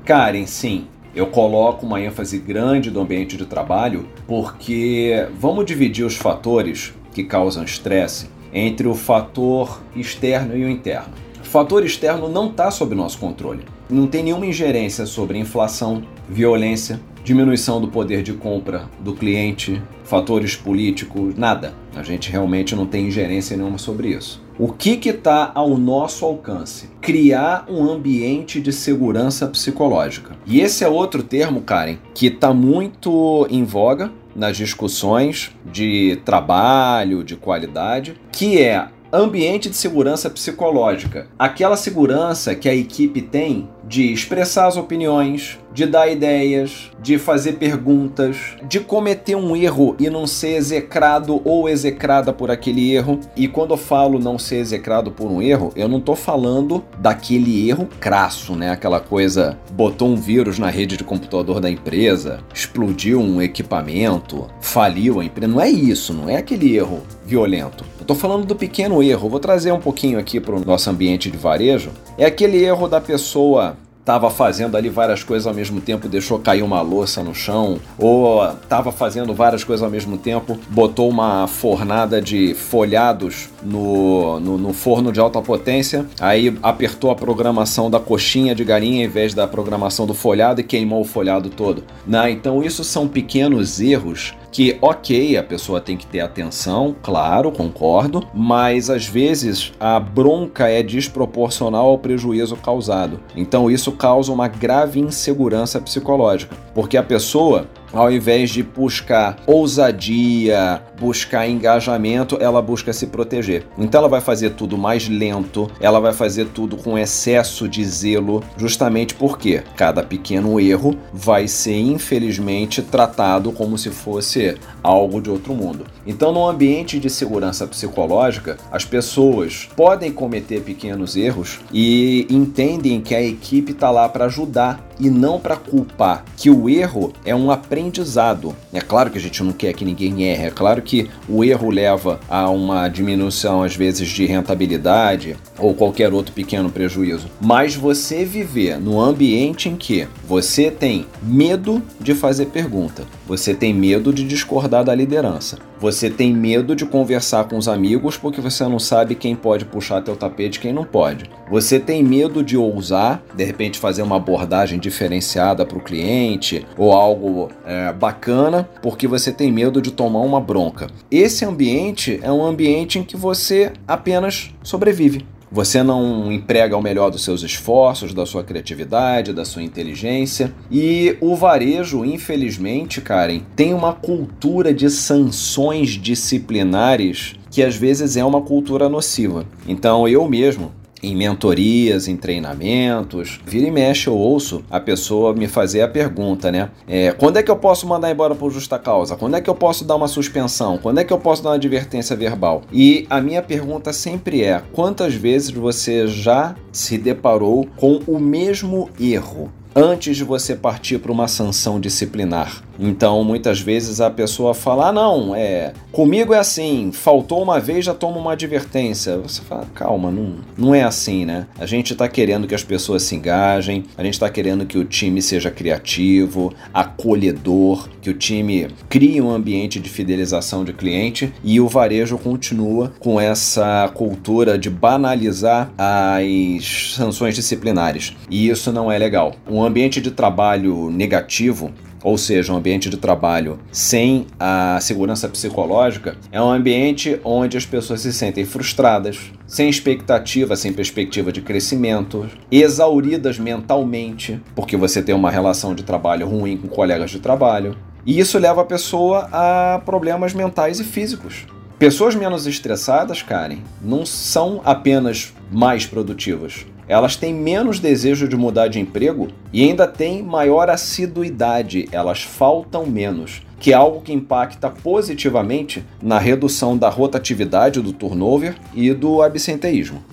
Karen, 0.06 0.46
sim. 0.46 0.88
Eu 1.14 1.28
coloco 1.28 1.86
uma 1.86 2.00
ênfase 2.02 2.38
grande 2.38 2.92
no 2.92 3.02
ambiente 3.02 3.38
de 3.38 3.46
trabalho 3.46 4.08
porque 4.28 5.28
vamos 5.40 5.66
dividir 5.66 6.06
os 6.06 6.16
fatores 6.16 6.94
que 7.16 7.24
causam 7.24 7.64
estresse 7.64 8.28
entre 8.54 8.90
o 8.90 8.94
fator 8.94 9.82
externo 9.96 10.56
e 10.56 10.66
o 10.66 10.70
interno. 10.70 11.14
O 11.42 11.46
fator 11.46 11.86
externo 11.86 12.28
não 12.28 12.48
está 12.50 12.70
sob 12.70 12.94
nosso 12.94 13.18
controle. 13.18 13.62
Não 13.90 14.06
tem 14.06 14.22
nenhuma 14.22 14.46
ingerência 14.46 15.06
sobre 15.06 15.38
inflação, 15.38 16.04
violência, 16.28 17.00
diminuição 17.24 17.80
do 17.80 17.88
poder 17.88 18.22
de 18.22 18.34
compra 18.34 18.90
do 19.00 19.14
cliente, 19.14 19.82
fatores 20.04 20.58
políticos, 20.58 21.36
nada. 21.38 21.74
A 21.96 22.04
gente 22.04 22.30
realmente 22.30 22.76
não 22.76 22.86
tem 22.86 23.08
ingerência 23.08 23.56
nenhuma 23.56 23.78
sobre 23.78 24.10
isso. 24.10 24.44
O 24.60 24.72
que 24.74 25.00
está 25.08 25.52
ao 25.56 25.78
nosso 25.78 26.26
alcance? 26.26 26.90
Criar 27.00 27.66
um 27.70 27.90
ambiente 27.90 28.60
de 28.60 28.74
segurança 28.74 29.48
psicológica. 29.48 30.36
E 30.46 30.60
esse 30.60 30.84
é 30.84 30.88
outro 30.88 31.24
termo, 31.24 31.62
Karen, 31.62 31.98
que 32.14 32.28
está 32.28 32.54
muito 32.54 33.48
em 33.50 33.64
voga 33.64 34.12
nas 34.36 34.58
discussões 34.58 35.52
de 35.66 36.20
trabalho, 36.26 37.24
de 37.24 37.36
qualidade, 37.36 38.20
que 38.32 38.62
é 38.62 38.90
ambiente 39.18 39.70
de 39.70 39.76
segurança 39.76 40.30
psicológica. 40.30 41.28
Aquela 41.38 41.78
segurança 41.78 42.56
que 42.56 42.70
a 42.70 42.76
equipe 42.76 43.22
tem 43.22 43.70
de 43.88 44.12
expressar 44.12 44.68
as 44.68 44.78
opiniões, 44.78 45.60
de 45.72 45.86
dar 45.86 46.08
ideias, 46.08 46.90
de 47.02 47.20
fazer 47.20 47.54
perguntas, 47.54 48.38
de 48.68 48.80
cometer 48.80 49.36
um 49.36 49.56
erro 49.56 49.96
e 50.00 50.10
não 50.10 50.26
ser 50.26 50.56
execrado 50.56 51.42
ou 51.44 51.70
execrada 51.70 52.34
por 52.34 52.50
aquele 52.50 52.94
erro. 52.94 53.20
E 53.36 53.48
quando 53.48 53.72
eu 53.72 53.78
falo 53.78 54.18
não 54.18 54.40
ser 54.40 54.56
execrado 54.56 55.12
por 55.12 55.30
um 55.30 55.42
erro, 55.42 55.72
eu 55.76 55.88
não 55.88 56.00
estou 56.00 56.16
falando 56.16 56.84
daquele 56.98 57.70
erro 57.70 57.88
crasso, 58.00 58.56
né? 58.56 58.72
Aquela 58.72 59.00
coisa, 59.00 59.58
botou 59.74 60.10
um 60.10 60.16
vírus 60.16 60.58
na 60.58 60.70
rede 60.70 60.98
de 60.98 61.04
computador 61.04 61.60
da 61.60 61.70
empresa, 61.70 62.40
explodiu 62.54 63.20
um 63.20 63.42
equipamento, 63.42 64.48
faliu 64.62 65.20
a 65.20 65.26
empresa. 65.26 65.52
Não 65.52 65.62
é 65.62 65.70
isso, 65.70 66.14
não 66.14 66.30
é 66.30 66.38
aquele 66.38 66.76
erro 66.76 67.04
violento. 67.26 67.84
Tô 68.06 68.14
falando 68.14 68.46
do 68.46 68.56
pequeno 68.56 69.02
erro. 69.02 69.30
Vou 69.30 69.40
trazer 69.40 69.72
um 69.72 69.80
pouquinho 69.80 70.20
aqui 70.20 70.40
para 70.40 70.56
o 70.56 70.64
nosso 70.64 70.90
ambiente 70.90 71.32
de 71.32 71.38
varejo. 71.38 71.90
É 72.18 72.26
aquele 72.26 72.64
erro 72.64 72.88
da 72.88 73.02
pessoa 73.02 73.76
estava 74.06 74.30
fazendo 74.30 74.78
ali 74.78 74.88
várias 74.88 75.24
coisas 75.24 75.48
ao 75.48 75.54
mesmo 75.54 75.82
tempo, 75.82 76.08
deixou 76.08 76.38
cair 76.38 76.62
uma 76.62 76.80
louça 76.80 77.24
no 77.24 77.34
chão, 77.34 77.80
ou 77.98 78.48
estava 78.52 78.92
fazendo 78.92 79.34
várias 79.34 79.64
coisas 79.64 79.84
ao 79.84 79.90
mesmo 79.90 80.16
tempo, 80.16 80.60
botou 80.70 81.10
uma 81.10 81.48
fornada 81.48 82.22
de 82.22 82.54
folhados 82.54 83.50
no, 83.66 84.40
no, 84.40 84.58
no, 84.58 84.74
forno 84.74 85.12
de 85.12 85.20
alta 85.20 85.42
potência, 85.42 86.06
aí 86.20 86.56
apertou 86.62 87.12
a 87.12 87.16
programação 87.16 87.90
da 87.90 88.00
coxinha 88.00 88.54
de 88.54 88.64
galinha 88.64 89.06
em 89.06 89.08
vez 89.08 89.34
da 89.34 89.48
programação 89.48 90.06
do 90.06 90.14
folhado 90.14 90.62
e 90.62 90.64
queimou 90.64 91.02
o 91.02 91.06
folhado 91.06 91.50
todo. 91.50 91.84
Né? 92.06 92.32
Então, 92.32 92.64
isso 92.64 92.84
são 92.84 93.08
pequenos 93.08 93.82
erros 93.82 94.34
que, 94.56 94.78
ok, 94.82 95.36
a 95.36 95.44
pessoa 95.44 95.82
tem 95.82 95.98
que 95.98 96.08
ter 96.08 96.22
atenção, 96.22 96.96
claro, 97.04 97.52
concordo, 97.52 98.26
mas 98.34 98.90
às 98.90 99.06
vezes 99.06 99.74
a 99.78 100.00
bronca 100.00 100.70
é 100.70 100.82
desproporcional 100.82 101.88
ao 101.88 102.00
prejuízo 102.00 102.56
causado. 102.56 103.20
Então 103.36 103.70
isso 103.70 103.92
causa 103.92 104.32
uma 104.32 104.48
grave 104.48 104.98
insegurança 105.02 105.82
psicológica, 105.82 106.56
porque 106.74 106.96
a 106.96 107.04
pessoa 107.04 107.68
ao 107.96 108.12
invés 108.12 108.50
de 108.50 108.62
buscar 108.62 109.38
ousadia, 109.48 110.82
buscar 111.00 111.48
engajamento, 111.48 112.38
ela 112.40 112.62
busca 112.62 112.92
se 112.92 113.08
proteger. 113.08 113.66
Então 113.78 114.00
ela 114.00 114.10
vai 114.10 114.22
fazer 114.22 114.52
tudo 114.52 114.78
mais 114.78 115.08
lento, 115.08 115.72
ela 115.80 116.00
vai 116.00 116.14
fazer 116.14 116.48
tudo 116.50 116.76
com 116.76 116.98
excesso 116.98 117.68
de 117.68 117.84
zelo, 117.86 118.44
justamente 118.58 119.16
porque 119.16 119.64
cada 119.76 120.04
pequeno 120.04 120.60
erro 120.60 120.98
vai 121.14 121.48
ser 121.48 121.80
infelizmente 121.80 122.82
tratado 122.82 123.52
como 123.52 123.78
se 123.78 123.90
fosse 123.90 124.58
algo 124.84 125.22
de 125.22 125.30
outro 125.30 125.54
mundo. 125.54 125.86
Então, 126.06 126.32
no 126.32 126.48
ambiente 126.48 127.00
de 127.00 127.10
segurança 127.10 127.66
psicológica, 127.66 128.58
as 128.72 128.86
pessoas 128.86 129.68
podem 129.76 130.12
cometer 130.12 130.62
pequenos 130.62 131.16
erros 131.16 131.60
e 131.74 132.28
entendem 132.30 133.02
que 133.02 133.16
a 133.16 133.22
equipe 133.22 133.72
está 133.72 133.90
lá 133.90 134.08
para 134.08 134.26
ajudar 134.26 134.86
e 135.00 135.10
não 135.10 135.40
para 135.40 135.56
culpar, 135.56 136.24
que 136.38 136.50
o 136.50 136.70
erro 136.70 137.14
é 137.26 137.36
um 137.36 137.52
aprendizado. 137.52 138.56
É 138.74 138.82
claro 138.82 139.10
que 139.10 139.18
a 139.18 139.22
gente 139.22 139.44
não 139.44 139.52
quer 139.52 139.74
que 139.74 139.86
ninguém 139.86 140.24
erre, 140.24 140.48
é 140.48 140.52
claro 140.52 140.82
que 140.82 141.10
o 141.28 141.44
erro 141.44 141.70
leva 141.70 142.20
a 142.30 142.50
uma 142.50 142.88
diminuição 142.88 143.64
às 143.64 143.76
vezes 143.76 144.08
de 144.10 144.26
rentabilidade 144.26 145.38
ou 145.58 145.74
qualquer 145.74 146.14
outro 146.14 146.34
pequeno 146.34 146.70
prejuízo. 146.70 147.28
Mas 147.42 147.76
você 147.76 148.26
viver 148.26 148.80
no 148.80 149.00
ambiente 149.00 149.70
em 149.70 149.76
que 149.76 150.08
você 150.28 150.70
tem 150.70 151.06
medo 151.22 151.82
de 152.00 152.14
fazer 152.14 152.48
pergunta, 152.48 153.04
você 153.28 153.54
tem 153.54 153.74
medo 153.74 154.14
de 154.14 154.24
discordar 154.24 154.84
da 154.84 154.94
liderança, 154.94 155.58
você 155.80 156.10
tem 156.10 156.34
medo 156.34 156.76
de 156.76 156.86
conversar 156.86 157.46
com 157.46 157.58
os 157.58 157.68
amigos 157.68 158.18
porque 158.18 158.42
você 158.42 158.64
não 158.64 158.80
sabe 158.80 159.16
quem 159.16 159.36
pode 159.36 159.66
puxar 159.66 160.02
teu 160.02 160.16
tapete 160.16 160.58
e 160.58 160.62
quem 160.62 160.74
não 160.74 160.84
pode. 160.84 161.30
Você 161.50 161.80
tem 161.80 162.04
medo 162.04 162.44
de 162.44 162.58
ousar, 162.58 163.22
de 163.36 163.44
repente 163.44 163.80
fazer 163.80 164.02
uma 164.02 164.16
abordagem 164.16 164.80
diferenciada 164.86 165.66
para 165.66 165.78
o 165.78 165.82
cliente 165.82 166.66
ou 166.78 166.92
algo 166.92 167.50
é, 167.66 167.92
bacana 167.92 168.70
porque 168.82 169.08
você 169.08 169.32
tem 169.32 169.52
medo 169.52 169.82
de 169.82 169.92
tomar 169.92 170.20
uma 170.20 170.40
bronca. 170.40 170.88
Esse 171.10 171.44
ambiente 171.44 172.20
é 172.22 172.32
um 172.32 172.46
ambiente 172.46 173.00
em 173.00 173.04
que 173.04 173.18
você 173.18 173.74
apenas 173.88 174.52
sobrevive. 174.62 175.26
Você 175.52 175.82
não 175.82 176.32
emprega 176.32 176.76
o 176.76 176.82
melhor 176.82 177.10
dos 177.10 177.24
seus 177.24 177.42
esforços, 177.42 178.14
da 178.14 178.26
sua 178.26 178.44
criatividade, 178.44 179.32
da 179.32 179.46
sua 179.46 179.64
inteligência. 179.64 180.54
E 180.70 181.18
o 181.22 181.36
varejo, 181.36 182.04
infelizmente, 182.04 183.00
Karen, 183.00 183.42
tem 183.56 183.74
uma 183.74 183.94
cultura 183.94 184.74
de 184.74 184.90
sanções 184.90 185.92
disciplinares 185.92 187.36
que 187.50 187.64
às 187.64 187.76
vezes 187.76 188.18
é 188.18 188.26
uma 188.26 188.42
cultura 188.42 188.90
nociva. 188.90 189.46
Então 189.66 190.08
eu 190.08 190.28
mesmo 190.28 190.74
em 191.06 191.16
mentorias, 191.16 192.08
em 192.08 192.18
treinamentos, 192.18 193.40
vira 193.46 193.68
e 193.68 193.72
mexe 193.72 194.08
eu 194.08 194.16
ouço 194.16 194.64
a 194.70 194.80
pessoa 194.80 195.34
me 195.34 195.48
fazer 195.48 195.82
a 195.82 195.88
pergunta, 195.88 196.52
né? 196.52 196.70
É, 196.88 197.12
quando 197.12 197.38
é 197.38 197.44
que 197.44 197.52
eu 197.52 197.56
posso 197.56 197.88
mandar 197.88 198.12
embora 198.12 198.36
por 198.36 198.52
justa 198.52 198.80
causa? 198.80 199.16
Quando 199.16 199.36
é 199.36 199.42
que 199.42 199.50
eu 199.50 199.56
posso 199.56 199.86
dar 199.86 199.96
uma 199.96 200.08
suspensão? 200.08 200.78
Quando 200.78 201.00
é 201.00 201.04
que 201.04 201.14
eu 201.14 201.20
posso 201.20 201.44
dar 201.44 201.50
uma 201.50 201.56
advertência 201.56 202.16
verbal? 202.16 202.64
E 202.72 203.06
a 203.10 203.22
minha 203.22 203.42
pergunta 203.42 203.94
sempre 203.94 204.44
é: 204.44 204.62
quantas 204.74 205.14
vezes 205.14 205.52
você 205.52 206.08
já 206.08 206.56
se 206.72 206.98
deparou 206.98 207.68
com 207.78 208.02
o 208.08 208.20
mesmo 208.20 208.90
erro? 209.00 209.52
antes 209.76 210.16
de 210.16 210.24
você 210.24 210.56
partir 210.56 211.00
para 211.00 211.12
uma 211.12 211.28
sanção 211.28 211.82
disciplinar. 211.82 212.64
Então, 212.80 213.24
muitas 213.24 213.60
vezes 213.60 214.02
a 214.02 214.10
pessoa 214.10 214.54
fala: 214.54 214.90
ah, 214.90 214.92
não, 214.92 215.36
é, 215.36 215.74
comigo 215.92 216.34
é 216.34 216.40
assim, 216.40 216.92
faltou 216.92 217.42
uma 217.42 217.60
vez, 217.60 217.86
já 217.86 217.94
toma 217.94 218.18
uma 218.18 218.34
advertência. 218.34 219.18
Você 219.18 219.42
fala: 219.42 219.66
calma, 219.74 220.12
não, 220.12 220.36
não 220.58 220.76
é 220.76 220.84
assim, 220.84 221.26
né? 221.26 221.48
A 221.60 221.66
gente 221.66 221.94
está 221.94 222.08
querendo 222.08 222.48
que 222.48 222.56
as 222.56 222.64
pessoas 222.64 223.04
se 223.04 223.16
engajem, 223.16 223.86
a 223.98 224.04
gente 224.04 224.14
está 224.14 224.30
querendo 224.30 224.66
que 224.66 224.78
o 224.78 224.86
time 224.86 225.22
seja 225.22 225.50
criativo, 225.52 226.54
acolhedor, 226.74 227.90
que 228.02 228.10
o 228.10 228.14
time 228.14 228.68
crie 228.90 229.22
um 229.22 229.32
ambiente 229.32 229.80
de 229.80 229.90
fidelização 229.90 230.64
de 230.64 230.74
cliente 230.74 231.34
e 231.44 231.60
o 231.60 231.68
varejo 231.68 232.18
continua 232.18 232.94
com 233.00 233.20
essa 233.20 233.90
cultura 233.94 234.58
de 234.58 234.70
banalizar 234.70 235.72
as 235.78 236.94
sanções 236.96 237.36
disciplinares. 237.36 238.16
E 238.30 238.50
isso 238.50 238.72
não 238.72 238.92
é 238.92 238.98
legal. 238.98 239.34
Um 239.50 239.64
ambiente 239.64 240.00
de 240.02 240.12
trabalho 240.12 240.90
negativo 240.90 241.72
ou 242.06 242.20
seja, 242.20 242.54
um 242.54 242.58
ambiente 242.58 242.88
de 242.88 242.98
trabalho 242.98 243.58
sem 243.72 244.28
a 244.40 244.78
segurança 244.80 245.28
psicológica, 245.28 246.16
é 246.32 246.40
um 246.40 246.52
ambiente 246.52 247.20
onde 247.24 247.58
as 247.58 247.66
pessoas 247.66 248.02
se 248.02 248.14
sentem 248.14 248.46
frustradas, 248.46 249.32
sem 249.48 249.68
expectativa, 249.68 250.56
sem 250.56 250.72
perspectiva 250.72 251.32
de 251.32 251.42
crescimento, 251.42 252.30
exauridas 252.52 253.40
mentalmente, 253.40 254.40
porque 254.54 254.78
você 254.78 255.02
tem 255.02 255.16
uma 255.16 255.32
relação 255.32 255.74
de 255.74 255.82
trabalho 255.82 256.28
ruim 256.28 256.58
com 256.58 256.68
colegas 256.68 257.10
de 257.10 257.20
trabalho. 257.20 257.76
E 258.06 258.20
isso 258.20 258.38
leva 258.38 258.62
a 258.62 258.66
pessoa 258.66 259.28
a 259.32 259.82
problemas 259.84 260.32
mentais 260.32 260.80
e 260.80 260.84
físicos. 260.84 261.48
Pessoas 261.80 262.14
menos 262.14 262.46
estressadas, 262.46 263.24
Karen, 263.24 263.58
não 263.82 264.06
são 264.06 264.62
apenas 264.64 265.34
mais 265.52 265.88
produtivas 265.88 266.68
elas 266.88 267.16
têm 267.16 267.34
menos 267.34 267.80
desejo 267.80 268.28
de 268.28 268.36
mudar 268.36 268.68
de 268.68 268.80
emprego 268.80 269.28
e 269.52 269.64
ainda 269.64 269.88
têm 269.88 270.22
maior 270.22 270.70
assiduidade, 270.70 271.88
elas 271.92 272.24
faltam 272.24 272.86
menos, 272.86 273.42
que 273.60 273.72
é 273.72 273.76
algo 273.76 274.02
que 274.02 274.14
impacta 274.14 274.70
positivamente 274.70 275.84
na 276.02 276.20
redução 276.20 276.78
da 276.78 276.90
rotatividade 276.90 277.82
do 277.82 277.94
turnover 277.94 278.56
e 278.74 278.94
do 278.94 279.22
absenteísmo. 279.22 280.04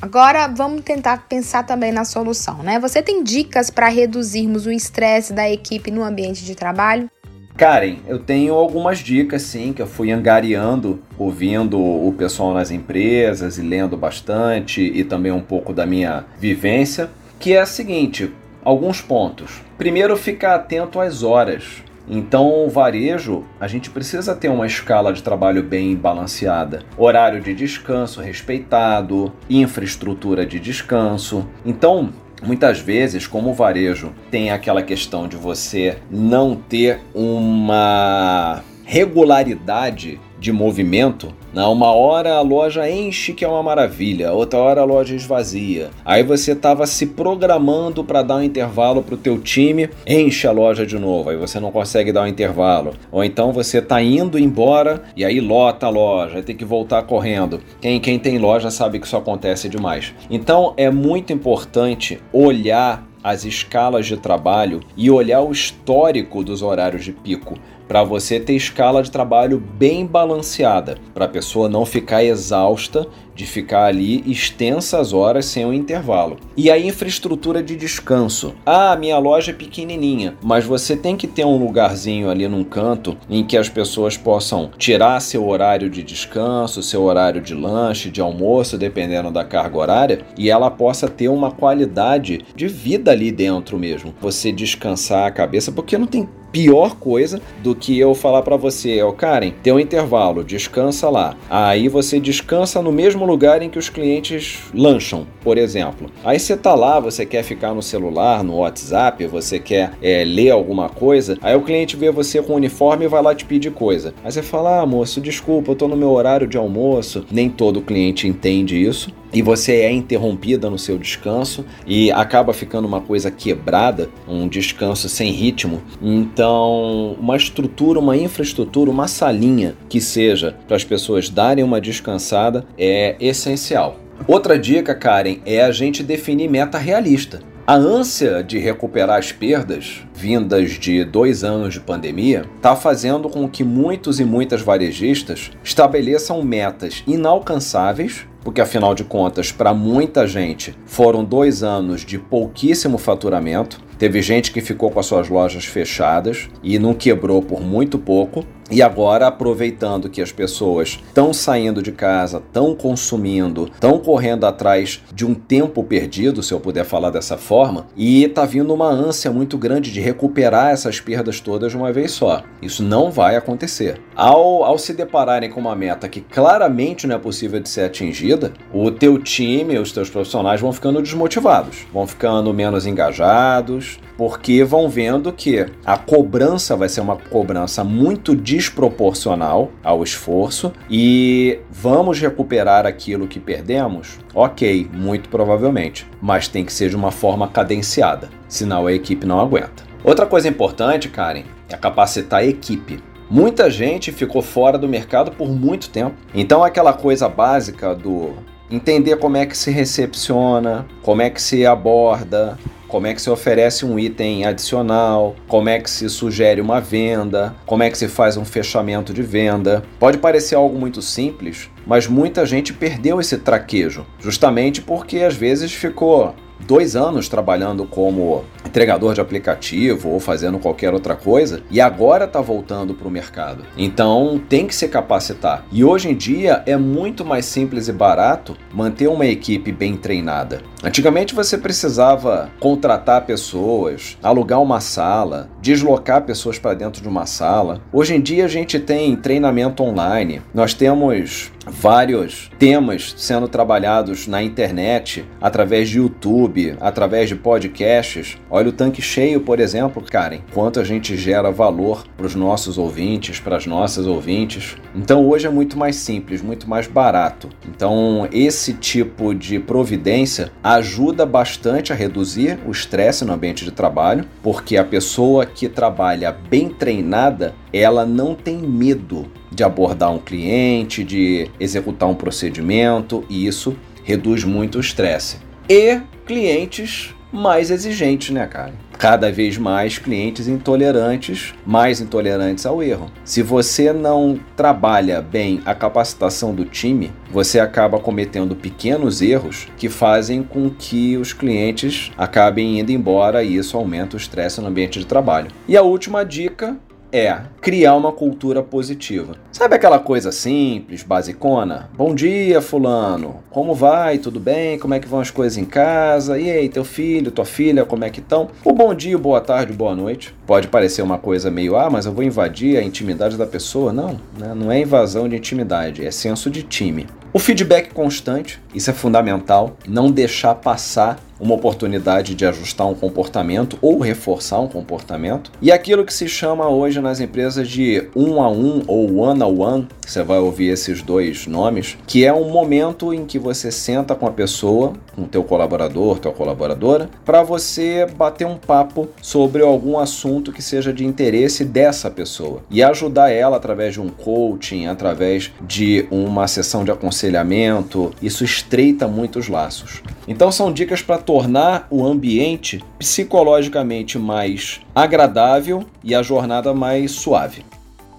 Agora 0.00 0.46
vamos 0.48 0.82
tentar 0.82 1.26
pensar 1.28 1.64
também 1.64 1.90
na 1.90 2.04
solução, 2.04 2.62
né? 2.62 2.78
Você 2.78 3.02
tem 3.02 3.24
dicas 3.24 3.70
para 3.70 3.88
reduzirmos 3.88 4.66
o 4.66 4.70
estresse 4.70 5.32
da 5.32 5.48
equipe 5.48 5.90
no 5.90 6.02
ambiente 6.02 6.44
de 6.44 6.54
trabalho? 6.54 7.08
Karen, 7.56 7.98
eu 8.08 8.18
tenho 8.18 8.52
algumas 8.54 8.98
dicas 8.98 9.42
sim 9.42 9.72
que 9.72 9.80
eu 9.80 9.86
fui 9.86 10.10
angariando, 10.10 11.00
ouvindo 11.16 11.78
o 11.80 12.12
pessoal 12.18 12.52
nas 12.52 12.72
empresas 12.72 13.58
e 13.58 13.62
lendo 13.62 13.96
bastante 13.96 14.82
e 14.82 15.04
também 15.04 15.30
um 15.30 15.40
pouco 15.40 15.72
da 15.72 15.86
minha 15.86 16.24
vivência, 16.36 17.10
que 17.38 17.52
é 17.52 17.60
a 17.60 17.66
seguinte, 17.66 18.32
alguns 18.64 19.00
pontos. 19.00 19.62
Primeiro, 19.78 20.16
ficar 20.16 20.56
atento 20.56 20.98
às 20.98 21.22
horas. 21.22 21.84
Então, 22.08 22.66
o 22.66 22.68
varejo, 22.68 23.44
a 23.58 23.68
gente 23.68 23.88
precisa 23.88 24.34
ter 24.34 24.48
uma 24.48 24.66
escala 24.66 25.12
de 25.12 25.22
trabalho 25.22 25.62
bem 25.62 25.94
balanceada. 25.94 26.82
Horário 26.98 27.40
de 27.40 27.54
descanso 27.54 28.20
respeitado, 28.20 29.32
infraestrutura 29.48 30.44
de 30.44 30.58
descanso. 30.58 31.46
Então, 31.64 32.12
Muitas 32.44 32.78
vezes, 32.78 33.26
como 33.26 33.50
o 33.50 33.54
varejo 33.54 34.12
tem 34.30 34.50
aquela 34.50 34.82
questão 34.82 35.26
de 35.26 35.36
você 35.36 35.96
não 36.10 36.54
ter 36.54 37.00
uma 37.14 38.62
regularidade 38.84 40.20
de 40.44 40.52
movimento, 40.52 41.32
na 41.54 41.70
uma 41.70 41.90
hora 41.92 42.34
a 42.34 42.42
loja 42.42 42.90
enche 42.90 43.32
que 43.32 43.46
é 43.46 43.48
uma 43.48 43.62
maravilha, 43.62 44.30
outra 44.32 44.58
hora 44.58 44.82
a 44.82 44.84
loja 44.84 45.14
esvazia. 45.14 45.88
Aí 46.04 46.22
você 46.22 46.52
estava 46.52 46.86
se 46.86 47.06
programando 47.06 48.04
para 48.04 48.20
dar 48.20 48.36
um 48.36 48.42
intervalo 48.42 49.02
para 49.02 49.14
o 49.14 49.18
teu 49.18 49.38
time, 49.38 49.88
enche 50.06 50.46
a 50.46 50.52
loja 50.52 50.84
de 50.84 50.98
novo, 50.98 51.30
aí 51.30 51.36
você 51.38 51.58
não 51.58 51.72
consegue 51.72 52.12
dar 52.12 52.24
um 52.24 52.26
intervalo. 52.26 52.92
Ou 53.10 53.24
então 53.24 53.52
você 53.52 53.78
está 53.78 54.02
indo 54.02 54.38
embora 54.38 55.04
e 55.16 55.24
aí 55.24 55.40
lota 55.40 55.86
a 55.86 55.90
loja, 55.90 56.42
tem 56.42 56.54
que 56.54 56.64
voltar 56.64 57.04
correndo. 57.04 57.60
Quem, 57.80 57.98
quem 57.98 58.18
tem 58.18 58.36
loja 58.36 58.70
sabe 58.70 58.98
que 58.98 59.06
isso 59.06 59.16
acontece 59.16 59.66
demais. 59.66 60.12
Então 60.28 60.74
é 60.76 60.90
muito 60.90 61.32
importante 61.32 62.20
olhar 62.30 63.02
as 63.24 63.46
escalas 63.46 64.04
de 64.04 64.18
trabalho 64.18 64.80
e 64.94 65.10
olhar 65.10 65.40
o 65.40 65.50
histórico 65.50 66.44
dos 66.44 66.60
horários 66.60 67.02
de 67.02 67.12
pico 67.12 67.54
para 67.86 68.02
você 68.02 68.40
ter 68.40 68.54
escala 68.54 69.02
de 69.02 69.10
trabalho 69.10 69.58
bem 69.58 70.06
balanceada, 70.06 70.98
para 71.12 71.26
a 71.26 71.28
pessoa 71.28 71.68
não 71.68 71.84
ficar 71.84 72.24
exausta 72.24 73.06
de 73.34 73.46
ficar 73.46 73.84
ali 73.84 74.22
extensas 74.26 75.12
horas 75.12 75.46
sem 75.46 75.64
um 75.64 75.72
intervalo. 75.72 76.36
E 76.56 76.70
a 76.70 76.78
infraestrutura 76.78 77.62
de 77.62 77.76
descanso. 77.76 78.54
Ah, 78.64 78.96
minha 78.96 79.18
loja 79.18 79.50
é 79.50 79.54
pequenininha, 79.54 80.34
mas 80.42 80.64
você 80.64 80.96
tem 80.96 81.16
que 81.16 81.26
ter 81.26 81.44
um 81.44 81.56
lugarzinho 81.56 82.30
ali 82.30 82.46
num 82.46 82.64
canto 82.64 83.16
em 83.28 83.44
que 83.44 83.56
as 83.56 83.68
pessoas 83.68 84.16
possam 84.16 84.70
tirar 84.78 85.20
seu 85.20 85.46
horário 85.48 85.90
de 85.90 86.02
descanso, 86.02 86.82
seu 86.82 87.02
horário 87.02 87.40
de 87.40 87.54
lanche, 87.54 88.10
de 88.10 88.20
almoço, 88.20 88.78
dependendo 88.78 89.30
da 89.30 89.44
carga 89.44 89.78
horária, 89.78 90.20
e 90.38 90.50
ela 90.50 90.70
possa 90.70 91.08
ter 91.08 91.28
uma 91.28 91.50
qualidade 91.50 92.40
de 92.54 92.68
vida 92.68 93.10
ali 93.10 93.30
dentro 93.30 93.78
mesmo. 93.78 94.14
Você 94.20 94.52
descansar 94.52 95.26
a 95.26 95.30
cabeça, 95.30 95.72
porque 95.72 95.98
não 95.98 96.06
tem 96.06 96.28
pior 96.54 96.94
coisa 96.94 97.42
do 97.64 97.74
que 97.74 97.98
eu 97.98 98.14
falar 98.14 98.42
para 98.42 98.56
você, 98.56 99.02
ó, 99.02 99.10
Karen, 99.10 99.50
tem 99.60 99.72
um 99.72 99.80
intervalo, 99.80 100.44
descansa 100.44 101.10
lá. 101.10 101.36
Aí 101.50 101.88
você 101.88 102.20
descansa 102.20 102.80
no 102.80 102.92
mesmo 102.92 103.23
lugar 103.24 103.62
em 103.62 103.70
que 103.70 103.78
os 103.78 103.88
clientes 103.88 104.60
lancham, 104.74 105.26
por 105.42 105.58
exemplo. 105.58 106.10
Aí 106.24 106.38
você 106.38 106.56
tá 106.56 106.74
lá, 106.74 107.00
você 107.00 107.24
quer 107.24 107.42
ficar 107.42 107.74
no 107.74 107.82
celular, 107.82 108.42
no 108.42 108.58
WhatsApp, 108.58 109.26
você 109.26 109.58
quer 109.58 109.92
é, 110.02 110.24
ler 110.24 110.50
alguma 110.50 110.88
coisa, 110.88 111.38
aí 111.42 111.54
o 111.54 111.62
cliente 111.62 111.96
vê 111.96 112.10
você 112.10 112.42
com 112.42 112.52
o 112.52 112.56
uniforme 112.56 113.04
e 113.04 113.08
vai 113.08 113.22
lá 113.22 113.34
te 113.34 113.44
pedir 113.44 113.72
coisa. 113.72 114.14
Aí 114.24 114.30
você 114.30 114.42
fala, 114.42 114.80
ah, 114.80 114.86
moço, 114.86 115.20
desculpa, 115.20 115.72
eu 115.72 115.76
tô 115.76 115.88
no 115.88 115.96
meu 115.96 116.10
horário 116.10 116.46
de 116.46 116.56
almoço. 116.56 117.24
Nem 117.30 117.48
todo 117.48 117.80
cliente 117.80 118.26
entende 118.28 118.80
isso 118.80 119.12
e 119.34 119.42
você 119.42 119.80
é 119.80 119.90
interrompida 119.90 120.70
no 120.70 120.78
seu 120.78 120.96
descanso 120.96 121.64
e 121.86 122.10
acaba 122.12 122.54
ficando 122.54 122.86
uma 122.86 123.00
coisa 123.00 123.30
quebrada, 123.30 124.08
um 124.26 124.48
descanso 124.48 125.08
sem 125.08 125.32
ritmo. 125.32 125.82
Então, 126.00 127.16
uma 127.18 127.36
estrutura, 127.36 127.98
uma 127.98 128.16
infraestrutura, 128.16 128.90
uma 128.90 129.08
salinha 129.08 129.74
que 129.88 130.00
seja 130.00 130.56
para 130.66 130.76
as 130.76 130.84
pessoas 130.84 131.28
darem 131.28 131.64
uma 131.64 131.80
descansada 131.80 132.64
é 132.78 133.16
essencial. 133.20 133.98
Outra 134.26 134.58
dica, 134.58 134.94
Karen, 134.94 135.38
é 135.44 135.62
a 135.62 135.72
gente 135.72 136.02
definir 136.02 136.48
meta 136.48 136.78
realista. 136.78 137.40
A 137.66 137.76
ânsia 137.76 138.44
de 138.44 138.58
recuperar 138.58 139.18
as 139.18 139.32
perdas 139.32 140.02
vindas 140.14 140.72
de 140.72 141.02
dois 141.02 141.42
anos 141.42 141.72
de 141.72 141.80
pandemia 141.80 142.44
está 142.56 142.76
fazendo 142.76 143.26
com 143.30 143.48
que 143.48 143.64
muitos 143.64 144.20
e 144.20 144.24
muitas 144.24 144.60
varejistas 144.60 145.50
estabeleçam 145.64 146.42
metas 146.42 147.02
inalcançáveis 147.06 148.26
porque 148.44 148.60
afinal 148.60 148.94
de 148.94 149.02
contas, 149.02 149.50
para 149.50 149.72
muita 149.72 150.26
gente, 150.26 150.76
foram 150.84 151.24
dois 151.24 151.62
anos 151.62 152.04
de 152.04 152.18
pouquíssimo 152.18 152.98
faturamento. 152.98 153.80
Teve 153.98 154.20
gente 154.20 154.52
que 154.52 154.60
ficou 154.60 154.90
com 154.90 155.00
as 155.00 155.06
suas 155.06 155.30
lojas 155.30 155.64
fechadas 155.64 156.50
e 156.62 156.78
não 156.78 156.92
quebrou 156.92 157.40
por 157.40 157.62
muito 157.62 157.98
pouco. 157.98 158.44
E 158.70 158.82
agora, 158.82 159.26
aproveitando 159.26 160.08
que 160.08 160.22
as 160.22 160.32
pessoas 160.32 160.98
estão 161.06 161.32
saindo 161.32 161.82
de 161.82 161.92
casa, 161.92 162.38
estão 162.38 162.74
consumindo, 162.74 163.66
estão 163.66 163.98
correndo 163.98 164.44
atrás 164.46 165.02
de 165.12 165.26
um 165.26 165.34
tempo 165.34 165.84
perdido, 165.84 166.42
se 166.42 166.52
eu 166.52 166.60
puder 166.60 166.84
falar 166.84 167.10
dessa 167.10 167.36
forma, 167.36 167.86
e 167.96 168.24
está 168.24 168.46
vindo 168.46 168.72
uma 168.72 168.88
ânsia 168.88 169.30
muito 169.30 169.58
grande 169.58 169.92
de 169.92 170.00
recuperar 170.00 170.70
essas 170.70 170.98
perdas 170.98 171.40
todas 171.40 171.72
de 171.72 171.76
uma 171.76 171.92
vez 171.92 172.12
só. 172.12 172.42
Isso 172.62 172.82
não 172.82 173.10
vai 173.10 173.36
acontecer. 173.36 174.00
Ao, 174.16 174.64
ao 174.64 174.78
se 174.78 174.94
depararem 174.94 175.50
com 175.50 175.60
uma 175.60 175.76
meta 175.76 176.08
que 176.08 176.20
claramente 176.20 177.06
não 177.06 177.16
é 177.16 177.18
possível 177.18 177.60
de 177.60 177.68
ser 177.68 177.82
atingida, 177.82 178.52
o 178.72 178.90
teu 178.90 179.18
time, 179.18 179.78
os 179.78 179.92
teus 179.92 180.08
profissionais 180.08 180.60
vão 180.60 180.72
ficando 180.72 181.02
desmotivados, 181.02 181.86
vão 181.92 182.06
ficando 182.06 182.52
menos 182.54 182.86
engajados, 182.86 183.98
porque 184.16 184.64
vão 184.64 184.88
vendo 184.88 185.32
que 185.32 185.66
a 185.84 185.96
cobrança 185.96 186.76
vai 186.76 186.88
ser 186.88 187.00
uma 187.00 187.16
cobrança 187.16 187.82
muito 187.82 188.34
desproporcional 188.54 189.72
ao 189.82 190.04
esforço 190.04 190.72
e 190.88 191.58
vamos 191.68 192.20
recuperar 192.20 192.86
aquilo 192.86 193.26
que 193.26 193.40
perdemos? 193.40 194.18
Ok, 194.32 194.88
muito 194.92 195.28
provavelmente, 195.28 196.06
mas 196.22 196.46
tem 196.46 196.64
que 196.64 196.72
ser 196.72 196.88
de 196.88 196.94
uma 196.94 197.10
forma 197.10 197.48
cadenciada, 197.48 198.30
senão 198.46 198.86
a 198.86 198.92
equipe 198.92 199.26
não 199.26 199.40
aguenta. 199.40 199.82
Outra 200.04 200.24
coisa 200.24 200.46
importante, 200.46 201.08
Karen, 201.08 201.42
é 201.68 201.76
capacitar 201.76 202.40
a 202.40 202.46
equipe. 202.46 203.02
Muita 203.28 203.68
gente 203.68 204.12
ficou 204.12 204.40
fora 204.40 204.78
do 204.78 204.88
mercado 204.88 205.32
por 205.32 205.48
muito 205.48 205.90
tempo. 205.90 206.14
Então 206.32 206.62
aquela 206.62 206.92
coisa 206.92 207.28
básica 207.28 207.92
do 207.92 208.34
entender 208.70 209.16
como 209.16 209.36
é 209.36 209.46
que 209.46 209.56
se 209.56 209.72
recepciona, 209.72 210.86
como 211.02 211.22
é 211.22 211.30
que 211.30 211.42
se 211.42 211.66
aborda, 211.66 212.56
como 212.94 213.08
é 213.08 213.12
que 213.12 213.20
se 213.20 213.28
oferece 213.28 213.84
um 213.84 213.98
item 213.98 214.44
adicional, 214.44 215.34
como 215.48 215.68
é 215.68 215.80
que 215.80 215.90
se 215.90 216.08
sugere 216.08 216.60
uma 216.60 216.80
venda, 216.80 217.52
como 217.66 217.82
é 217.82 217.90
que 217.90 217.98
se 217.98 218.06
faz 218.06 218.36
um 218.36 218.44
fechamento 218.44 219.12
de 219.12 219.20
venda. 219.20 219.82
Pode 219.98 220.18
parecer 220.18 220.54
algo 220.54 220.78
muito 220.78 221.02
simples, 221.02 221.68
mas 221.84 222.06
muita 222.06 222.46
gente 222.46 222.72
perdeu 222.72 223.20
esse 223.20 223.36
traquejo, 223.36 224.06
justamente 224.20 224.80
porque 224.80 225.18
às 225.18 225.34
vezes 225.34 225.72
ficou 225.72 226.36
dois 226.66 226.96
anos 226.96 227.28
trabalhando 227.28 227.84
como 227.84 228.44
entregador 228.66 229.14
de 229.14 229.20
aplicativo 229.20 230.10
ou 230.10 230.18
fazendo 230.18 230.58
qualquer 230.58 230.92
outra 230.92 231.14
coisa 231.14 231.62
e 231.70 231.80
agora 231.80 232.24
está 232.24 232.40
voltando 232.40 232.94
para 232.94 233.06
o 233.06 233.10
mercado. 233.10 233.64
Então 233.76 234.40
tem 234.48 234.66
que 234.66 234.74
se 234.74 234.88
capacitar. 234.88 235.64
E 235.70 235.84
hoje 235.84 236.10
em 236.10 236.14
dia 236.14 236.62
é 236.66 236.76
muito 236.76 237.24
mais 237.24 237.46
simples 237.46 237.88
e 237.88 237.92
barato 237.92 238.56
manter 238.72 239.08
uma 239.08 239.26
equipe 239.26 239.70
bem 239.70 239.96
treinada. 239.96 240.62
Antigamente 240.82 241.34
você 241.34 241.56
precisava 241.56 242.50
contratar 242.58 243.24
pessoas, 243.24 244.18
alugar 244.22 244.60
uma 244.60 244.80
sala, 244.80 245.48
deslocar 245.64 246.20
pessoas 246.20 246.58
para 246.58 246.74
dentro 246.74 247.00
de 247.00 247.08
uma 247.08 247.24
sala. 247.24 247.80
Hoje 247.90 248.14
em 248.14 248.20
dia 248.20 248.44
a 248.44 248.48
gente 248.48 248.78
tem 248.78 249.16
treinamento 249.16 249.82
online. 249.82 250.42
Nós 250.52 250.74
temos 250.74 251.50
vários 251.66 252.50
temas 252.58 253.14
sendo 253.16 253.48
trabalhados 253.48 254.26
na 254.26 254.42
internet, 254.42 255.24
através 255.40 255.88
de 255.88 255.96
YouTube, 255.96 256.76
através 256.80 257.30
de 257.30 257.34
podcasts. 257.34 258.36
Olha 258.50 258.68
o 258.68 258.72
tanque 258.72 259.00
cheio, 259.00 259.40
por 259.40 259.58
exemplo, 259.58 260.02
Karen, 260.02 260.40
quanto 260.52 260.78
a 260.78 260.84
gente 260.84 261.16
gera 261.16 261.50
valor 261.50 262.04
para 262.14 262.26
os 262.26 262.34
nossos 262.34 262.76
ouvintes, 262.76 263.40
para 263.40 263.56
as 263.56 263.66
nossas 263.66 264.06
ouvintes. 264.06 264.76
Então 264.94 265.26
hoje 265.26 265.46
é 265.46 265.50
muito 265.50 265.78
mais 265.78 265.96
simples, 265.96 266.42
muito 266.42 266.68
mais 266.68 266.86
barato. 266.86 267.48
Então 267.66 268.28
esse 268.32 268.74
tipo 268.74 269.34
de 269.34 269.58
providência 269.58 270.52
ajuda 270.62 271.24
bastante 271.24 271.90
a 271.90 271.96
reduzir 271.96 272.58
o 272.66 272.70
estresse 272.70 273.24
no 273.24 273.32
ambiente 273.32 273.64
de 273.64 273.70
trabalho, 273.70 274.26
porque 274.42 274.76
a 274.76 274.84
pessoa 274.84 275.46
que 275.54 275.68
trabalha 275.68 276.32
bem 276.32 276.68
treinada, 276.68 277.54
ela 277.72 278.04
não 278.04 278.34
tem 278.34 278.58
medo 278.58 279.26
de 279.50 279.62
abordar 279.62 280.12
um 280.12 280.18
cliente, 280.18 281.04
de 281.04 281.48
executar 281.60 282.08
um 282.08 282.14
procedimento, 282.14 283.24
e 283.28 283.46
isso 283.46 283.76
reduz 284.02 284.44
muito 284.44 284.78
o 284.78 284.80
estresse. 284.80 285.38
E 285.68 286.00
clientes 286.26 287.14
mais 287.32 287.70
exigentes, 287.70 288.30
né, 288.30 288.46
cara? 288.46 288.74
Cada 288.98 289.30
vez 289.30 289.58
mais 289.58 289.98
clientes 289.98 290.48
intolerantes, 290.48 291.52
mais 291.66 292.00
intolerantes 292.00 292.64
ao 292.64 292.82
erro. 292.82 293.10
Se 293.24 293.42
você 293.42 293.92
não 293.92 294.38
trabalha 294.56 295.20
bem 295.20 295.60
a 295.64 295.74
capacitação 295.74 296.54
do 296.54 296.64
time, 296.64 297.12
você 297.30 297.60
acaba 297.60 297.98
cometendo 297.98 298.56
pequenos 298.56 299.20
erros 299.20 299.66
que 299.76 299.88
fazem 299.88 300.42
com 300.42 300.70
que 300.70 301.16
os 301.16 301.32
clientes 301.32 302.12
acabem 302.16 302.80
indo 302.80 302.92
embora 302.92 303.42
e 303.42 303.56
isso 303.56 303.76
aumenta 303.76 304.16
o 304.16 304.18
estresse 304.18 304.60
no 304.60 304.68
ambiente 304.68 304.98
de 304.98 305.06
trabalho. 305.06 305.50
E 305.68 305.76
a 305.76 305.82
última 305.82 306.24
dica 306.24 306.76
é 307.14 307.42
criar 307.60 307.94
uma 307.94 308.10
cultura 308.10 308.60
positiva. 308.60 309.36
Sabe 309.52 309.76
aquela 309.76 310.00
coisa 310.00 310.32
simples, 310.32 311.04
basicona? 311.04 311.88
Bom 311.96 312.12
dia, 312.12 312.60
fulano. 312.60 313.36
Como 313.50 313.72
vai? 313.72 314.18
Tudo 314.18 314.40
bem? 314.40 314.80
Como 314.80 314.94
é 314.94 314.98
que 314.98 315.06
vão 315.06 315.20
as 315.20 315.30
coisas 315.30 315.56
em 315.56 315.64
casa? 315.64 316.36
E 316.40 316.50
aí, 316.50 316.68
teu 316.68 316.84
filho, 316.84 317.30
tua 317.30 317.44
filha, 317.44 317.84
como 317.84 318.04
é 318.04 318.10
que 318.10 318.18
estão? 318.18 318.48
O 318.64 318.72
bom 318.72 318.92
dia, 318.92 319.16
boa 319.16 319.40
tarde, 319.40 319.72
boa 319.72 319.94
noite. 319.94 320.34
Pode 320.44 320.66
parecer 320.66 321.02
uma 321.02 321.16
coisa 321.16 321.52
meio, 321.52 321.76
ah, 321.76 321.88
mas 321.88 322.04
eu 322.04 322.12
vou 322.12 322.24
invadir 322.24 322.76
a 322.76 322.82
intimidade 322.82 323.36
da 323.36 323.46
pessoa. 323.46 323.92
Não, 323.92 324.18
né? 324.36 324.52
não 324.52 324.72
é 324.72 324.80
invasão 324.80 325.28
de 325.28 325.36
intimidade, 325.36 326.04
é 326.04 326.10
senso 326.10 326.50
de 326.50 326.64
time. 326.64 327.06
O 327.32 327.38
feedback 327.38 327.92
constante, 327.92 328.60
isso 328.74 328.90
é 328.90 328.92
fundamental, 328.92 329.76
não 329.86 330.10
deixar 330.10 330.54
passar 330.56 331.18
uma 331.40 331.54
oportunidade 331.54 332.34
de 332.34 332.46
ajustar 332.46 332.86
um 332.86 332.94
comportamento 332.94 333.76
ou 333.82 333.98
reforçar 333.98 334.60
um 334.60 334.68
comportamento. 334.68 335.50
E 335.60 335.72
aquilo 335.72 336.04
que 336.04 336.14
se 336.14 336.28
chama 336.28 336.68
hoje 336.68 337.00
nas 337.00 337.20
empresas 337.20 337.68
de 337.68 338.08
um 338.14 338.40
a 338.40 338.48
um 338.48 338.82
ou 338.86 339.16
one 339.16 339.42
a 339.42 339.46
one, 339.46 339.88
você 340.06 340.22
vai 340.22 340.38
ouvir 340.38 340.68
esses 340.68 341.02
dois 341.02 341.46
nomes, 341.46 341.96
que 342.06 342.24
é 342.24 342.32
um 342.32 342.50
momento 342.50 343.12
em 343.12 343.24
que 343.24 343.38
você 343.38 343.70
senta 343.70 344.14
com 344.14 344.26
a 344.26 344.30
pessoa, 344.30 344.92
com 345.14 345.24
teu 345.24 345.42
colaborador, 345.42 346.18
tua 346.18 346.32
colaboradora, 346.32 347.08
para 347.24 347.42
você 347.42 348.06
bater 348.16 348.46
um 348.46 348.56
papo 348.56 349.08
sobre 349.20 349.62
algum 349.62 349.98
assunto 349.98 350.52
que 350.52 350.62
seja 350.62 350.92
de 350.92 351.04
interesse 351.04 351.64
dessa 351.64 352.10
pessoa 352.10 352.62
e 352.70 352.82
ajudar 352.82 353.30
ela 353.30 353.56
através 353.56 353.94
de 353.94 354.00
um 354.00 354.08
coaching, 354.08 354.86
através 354.86 355.52
de 355.66 356.06
uma 356.10 356.46
sessão 356.46 356.84
de 356.84 356.90
aconselhamento. 356.90 358.12
Isso 358.22 358.44
estreita 358.64 359.06
muito 359.06 359.38
os 359.38 359.48
laços. 359.48 360.02
Então 360.26 360.50
são 360.50 360.72
dicas 360.72 361.02
para 361.02 361.18
tornar 361.18 361.86
o 361.90 362.04
ambiente 362.04 362.82
psicologicamente 362.98 364.18
mais 364.18 364.80
agradável 364.94 365.84
e 366.02 366.14
a 366.14 366.22
jornada 366.22 366.72
mais 366.72 367.12
suave. 367.12 367.64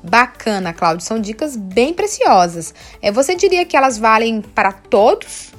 Bacana, 0.03 0.71
Cláudio. 0.71 1.03
São 1.03 1.19
dicas 1.19 1.55
bem 1.55 1.91
preciosas. 1.91 2.75
É, 3.01 3.12
você 3.12 3.36
diria 3.36 3.65
que 3.65 3.75
elas 3.75 3.97
valem 3.97 4.39
para 4.39 4.71
todos? 4.71 5.51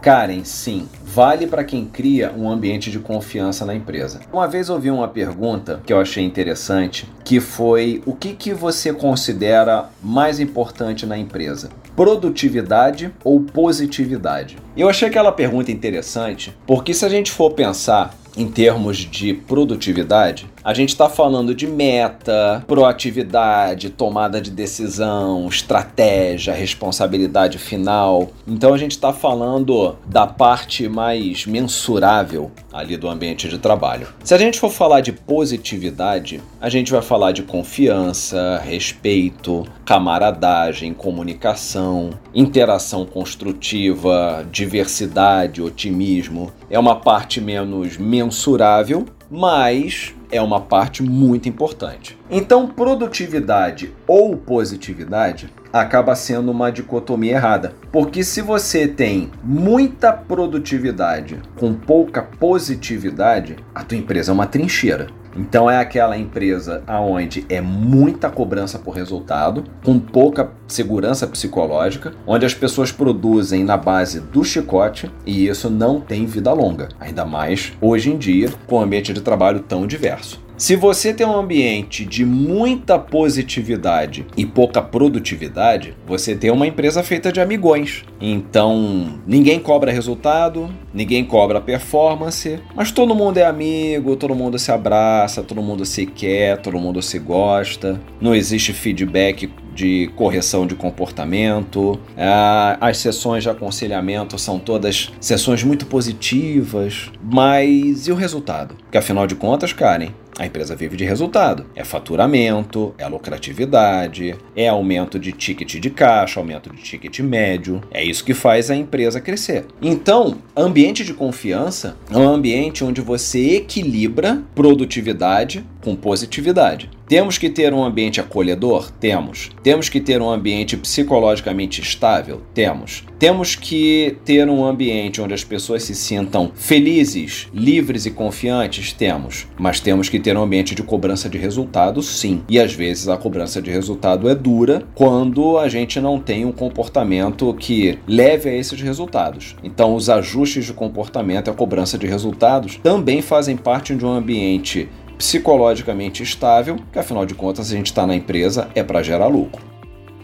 Karen, 0.00 0.42
sim, 0.44 0.88
vale 1.04 1.46
para 1.46 1.62
quem 1.62 1.84
cria 1.84 2.32
um 2.36 2.50
ambiente 2.50 2.90
de 2.90 2.98
confiança 2.98 3.64
na 3.64 3.74
empresa. 3.74 4.20
Uma 4.32 4.48
vez 4.48 4.68
ouvi 4.68 4.90
uma 4.90 5.06
pergunta 5.06 5.80
que 5.86 5.92
eu 5.92 6.00
achei 6.00 6.24
interessante, 6.24 7.08
que 7.24 7.38
foi 7.38 8.02
o 8.04 8.12
que, 8.12 8.34
que 8.34 8.52
você 8.52 8.92
considera 8.92 9.90
mais 10.02 10.40
importante 10.40 11.06
na 11.06 11.16
empresa? 11.16 11.70
Produtividade 11.94 13.12
ou 13.22 13.40
positividade? 13.40 14.56
Eu 14.76 14.88
achei 14.88 15.08
aquela 15.08 15.30
pergunta 15.30 15.70
interessante, 15.70 16.56
porque 16.66 16.94
se 16.94 17.04
a 17.04 17.08
gente 17.08 17.30
for 17.30 17.50
pensar 17.52 18.14
em 18.36 18.48
termos 18.48 18.96
de 18.96 19.34
produtividade, 19.34 20.50
a 20.64 20.72
gente 20.72 20.90
está 20.90 21.08
falando 21.08 21.54
de 21.54 21.66
meta, 21.66 22.64
proatividade, 22.66 23.90
tomada 23.90 24.40
de 24.40 24.50
decisão, 24.50 25.48
estratégia, 25.48 26.54
responsabilidade 26.54 27.58
final. 27.58 28.30
Então 28.46 28.72
a 28.72 28.78
gente 28.78 28.92
está 28.92 29.12
falando 29.12 29.96
da 30.06 30.26
parte 30.26 30.88
mais 30.88 31.46
mensurável 31.46 32.50
ali 32.72 32.96
do 32.96 33.08
ambiente 33.08 33.48
de 33.48 33.58
trabalho. 33.58 34.08
Se 34.24 34.34
a 34.34 34.38
gente 34.38 34.58
for 34.58 34.70
falar 34.70 35.00
de 35.00 35.12
positividade, 35.12 36.40
a 36.60 36.68
gente 36.68 36.92
vai 36.92 37.02
falar 37.02 37.32
de 37.32 37.42
confiança, 37.42 38.60
respeito, 38.64 39.66
camaradagem, 39.84 40.94
comunicação, 40.94 42.10
interação 42.34 43.04
construtiva, 43.04 44.46
diversidade, 44.50 45.60
otimismo. 45.60 46.52
É 46.70 46.78
uma 46.78 46.96
parte 46.96 47.40
menos 47.40 47.98
mensurável, 47.98 49.06
mas 49.34 50.14
é 50.30 50.42
uma 50.42 50.60
parte 50.60 51.02
muito 51.02 51.48
importante. 51.48 52.18
Então, 52.30 52.68
produtividade 52.68 53.90
ou 54.06 54.36
positividade 54.36 55.50
acaba 55.72 56.14
sendo 56.14 56.50
uma 56.50 56.70
dicotomia 56.70 57.36
errada, 57.36 57.74
porque 57.90 58.22
se 58.22 58.42
você 58.42 58.86
tem 58.86 59.30
muita 59.42 60.12
produtividade 60.12 61.40
com 61.58 61.72
pouca 61.72 62.22
positividade, 62.22 63.56
a 63.74 63.82
tua 63.82 63.96
empresa 63.96 64.32
é 64.32 64.34
uma 64.34 64.46
trincheira. 64.46 65.06
Então 65.36 65.70
é 65.70 65.78
aquela 65.78 66.16
empresa 66.16 66.82
aonde 66.86 67.46
é 67.48 67.60
muita 67.60 68.30
cobrança 68.30 68.78
por 68.78 68.94
resultado, 68.94 69.64
com 69.84 69.98
pouca 69.98 70.50
segurança 70.66 71.26
psicológica, 71.26 72.12
onde 72.26 72.44
as 72.44 72.54
pessoas 72.54 72.92
produzem 72.92 73.64
na 73.64 73.76
base 73.76 74.20
do 74.20 74.44
chicote 74.44 75.10
e 75.24 75.46
isso 75.46 75.70
não 75.70 76.00
tem 76.00 76.26
vida 76.26 76.52
longa, 76.52 76.88
ainda 76.98 77.24
mais 77.24 77.72
hoje 77.80 78.10
em 78.10 78.18
dia 78.18 78.50
com 78.66 78.76
um 78.76 78.82
ambiente 78.82 79.12
de 79.12 79.20
trabalho 79.20 79.60
tão 79.60 79.86
diverso. 79.86 80.41
Se 80.62 80.76
você 80.76 81.12
tem 81.12 81.26
um 81.26 81.36
ambiente 81.36 82.04
de 82.04 82.24
muita 82.24 82.96
positividade 82.96 84.24
e 84.36 84.46
pouca 84.46 84.80
produtividade, 84.80 85.96
você 86.06 86.36
tem 86.36 86.52
uma 86.52 86.68
empresa 86.68 87.02
feita 87.02 87.32
de 87.32 87.40
amigões. 87.40 88.04
Então, 88.20 89.18
ninguém 89.26 89.58
cobra 89.58 89.90
resultado, 89.90 90.70
ninguém 90.94 91.24
cobra 91.24 91.60
performance, 91.60 92.60
mas 92.76 92.92
todo 92.92 93.12
mundo 93.12 93.38
é 93.38 93.44
amigo, 93.44 94.14
todo 94.14 94.36
mundo 94.36 94.56
se 94.56 94.70
abraça, 94.70 95.42
todo 95.42 95.60
mundo 95.60 95.84
se 95.84 96.06
quer, 96.06 96.58
todo 96.58 96.78
mundo 96.78 97.02
se 97.02 97.18
gosta. 97.18 98.00
Não 98.20 98.32
existe 98.32 98.72
feedback 98.72 99.50
de 99.74 100.12
correção 100.14 100.64
de 100.64 100.76
comportamento. 100.76 101.98
Ah, 102.16 102.76
as 102.80 102.98
sessões 102.98 103.42
de 103.42 103.50
aconselhamento 103.50 104.38
são 104.38 104.60
todas 104.60 105.10
sessões 105.20 105.64
muito 105.64 105.86
positivas, 105.86 107.10
mas 107.20 108.06
e 108.06 108.12
o 108.12 108.14
resultado? 108.14 108.76
Porque 108.76 108.98
afinal 108.98 109.26
de 109.26 109.34
contas, 109.34 109.72
Karen, 109.72 110.10
a 110.38 110.46
empresa 110.46 110.74
vive 110.74 110.96
de 110.96 111.04
resultado. 111.04 111.66
É 111.74 111.84
faturamento, 111.84 112.94
é 112.98 113.06
lucratividade, 113.06 114.34
é 114.56 114.68
aumento 114.68 115.18
de 115.18 115.32
ticket 115.32 115.78
de 115.78 115.90
caixa, 115.90 116.40
aumento 116.40 116.70
de 116.70 116.82
ticket 116.82 117.20
médio. 117.20 117.80
É 117.90 118.02
isso 118.02 118.24
que 118.24 118.34
faz 118.34 118.70
a 118.70 118.76
empresa 118.76 119.20
crescer. 119.20 119.66
Então, 119.80 120.38
ambiente 120.56 121.04
de 121.04 121.14
confiança 121.14 121.96
é 122.10 122.16
um 122.16 122.28
ambiente 122.28 122.84
onde 122.84 123.00
você 123.00 123.56
equilibra 123.56 124.42
produtividade 124.54 125.64
com 125.82 125.94
positividade. 125.94 126.88
Temos 127.12 127.36
que 127.36 127.50
ter 127.50 127.74
um 127.74 127.84
ambiente 127.84 128.22
acolhedor? 128.22 128.90
Temos. 128.92 129.50
Temos 129.62 129.90
que 129.90 130.00
ter 130.00 130.22
um 130.22 130.30
ambiente 130.30 130.78
psicologicamente 130.78 131.82
estável? 131.82 132.40
Temos. 132.54 133.04
Temos 133.18 133.54
que 133.54 134.16
ter 134.24 134.48
um 134.48 134.64
ambiente 134.64 135.20
onde 135.20 135.34
as 135.34 135.44
pessoas 135.44 135.82
se 135.82 135.94
sintam 135.94 136.50
felizes, 136.54 137.48
livres 137.52 138.06
e 138.06 138.10
confiantes? 138.10 138.94
Temos. 138.94 139.46
Mas 139.58 139.78
temos 139.78 140.08
que 140.08 140.18
ter 140.18 140.34
um 140.38 140.42
ambiente 140.42 140.74
de 140.74 140.82
cobrança 140.82 141.28
de 141.28 141.36
resultado, 141.36 142.02
sim. 142.02 142.42
E 142.48 142.58
às 142.58 142.72
vezes 142.72 143.08
a 143.08 143.18
cobrança 143.18 143.60
de 143.60 143.70
resultado 143.70 144.26
é 144.26 144.34
dura 144.34 144.84
quando 144.94 145.58
a 145.58 145.68
gente 145.68 146.00
não 146.00 146.18
tem 146.18 146.46
um 146.46 146.52
comportamento 146.52 147.52
que 147.58 147.98
leve 148.08 148.48
a 148.48 148.54
esses 148.54 148.80
resultados. 148.80 149.54
Então, 149.62 149.94
os 149.94 150.08
ajustes 150.08 150.64
de 150.64 150.72
comportamento 150.72 151.48
e 151.48 151.50
a 151.50 151.54
cobrança 151.54 151.98
de 151.98 152.06
resultados 152.06 152.80
também 152.82 153.20
fazem 153.20 153.54
parte 153.54 153.94
de 153.94 154.06
um 154.06 154.12
ambiente 154.12 154.88
psicologicamente 155.22 156.20
estável, 156.20 156.80
que 156.92 156.98
afinal 156.98 157.24
de 157.24 157.32
contas 157.32 157.70
a 157.70 157.76
gente 157.76 157.86
está 157.86 158.04
na 158.04 158.16
empresa 158.16 158.68
é 158.74 158.82
para 158.82 159.04
gerar 159.04 159.28
lucro. 159.28 159.64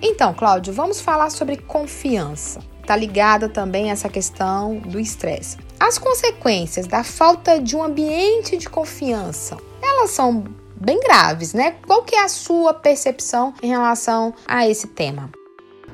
Então, 0.02 0.34
Cláudio, 0.34 0.72
vamos 0.72 1.00
falar 1.00 1.30
sobre 1.30 1.56
confiança. 1.56 2.58
Está 2.80 2.96
ligada 2.96 3.48
também 3.48 3.92
essa 3.92 4.08
questão 4.08 4.78
do 4.80 4.98
estresse. 4.98 5.56
As 5.78 5.98
consequências 5.98 6.88
da 6.88 7.04
falta 7.04 7.60
de 7.60 7.76
um 7.76 7.84
ambiente 7.84 8.56
de 8.56 8.68
confiança, 8.68 9.56
elas 9.80 10.10
são 10.10 10.42
bem 10.74 10.98
graves, 10.98 11.54
né? 11.54 11.76
Qual 11.86 12.02
que 12.02 12.16
é 12.16 12.24
a 12.24 12.28
sua 12.28 12.74
percepção 12.74 13.54
em 13.62 13.68
relação 13.68 14.34
a 14.48 14.68
esse 14.68 14.88
tema? 14.88 15.30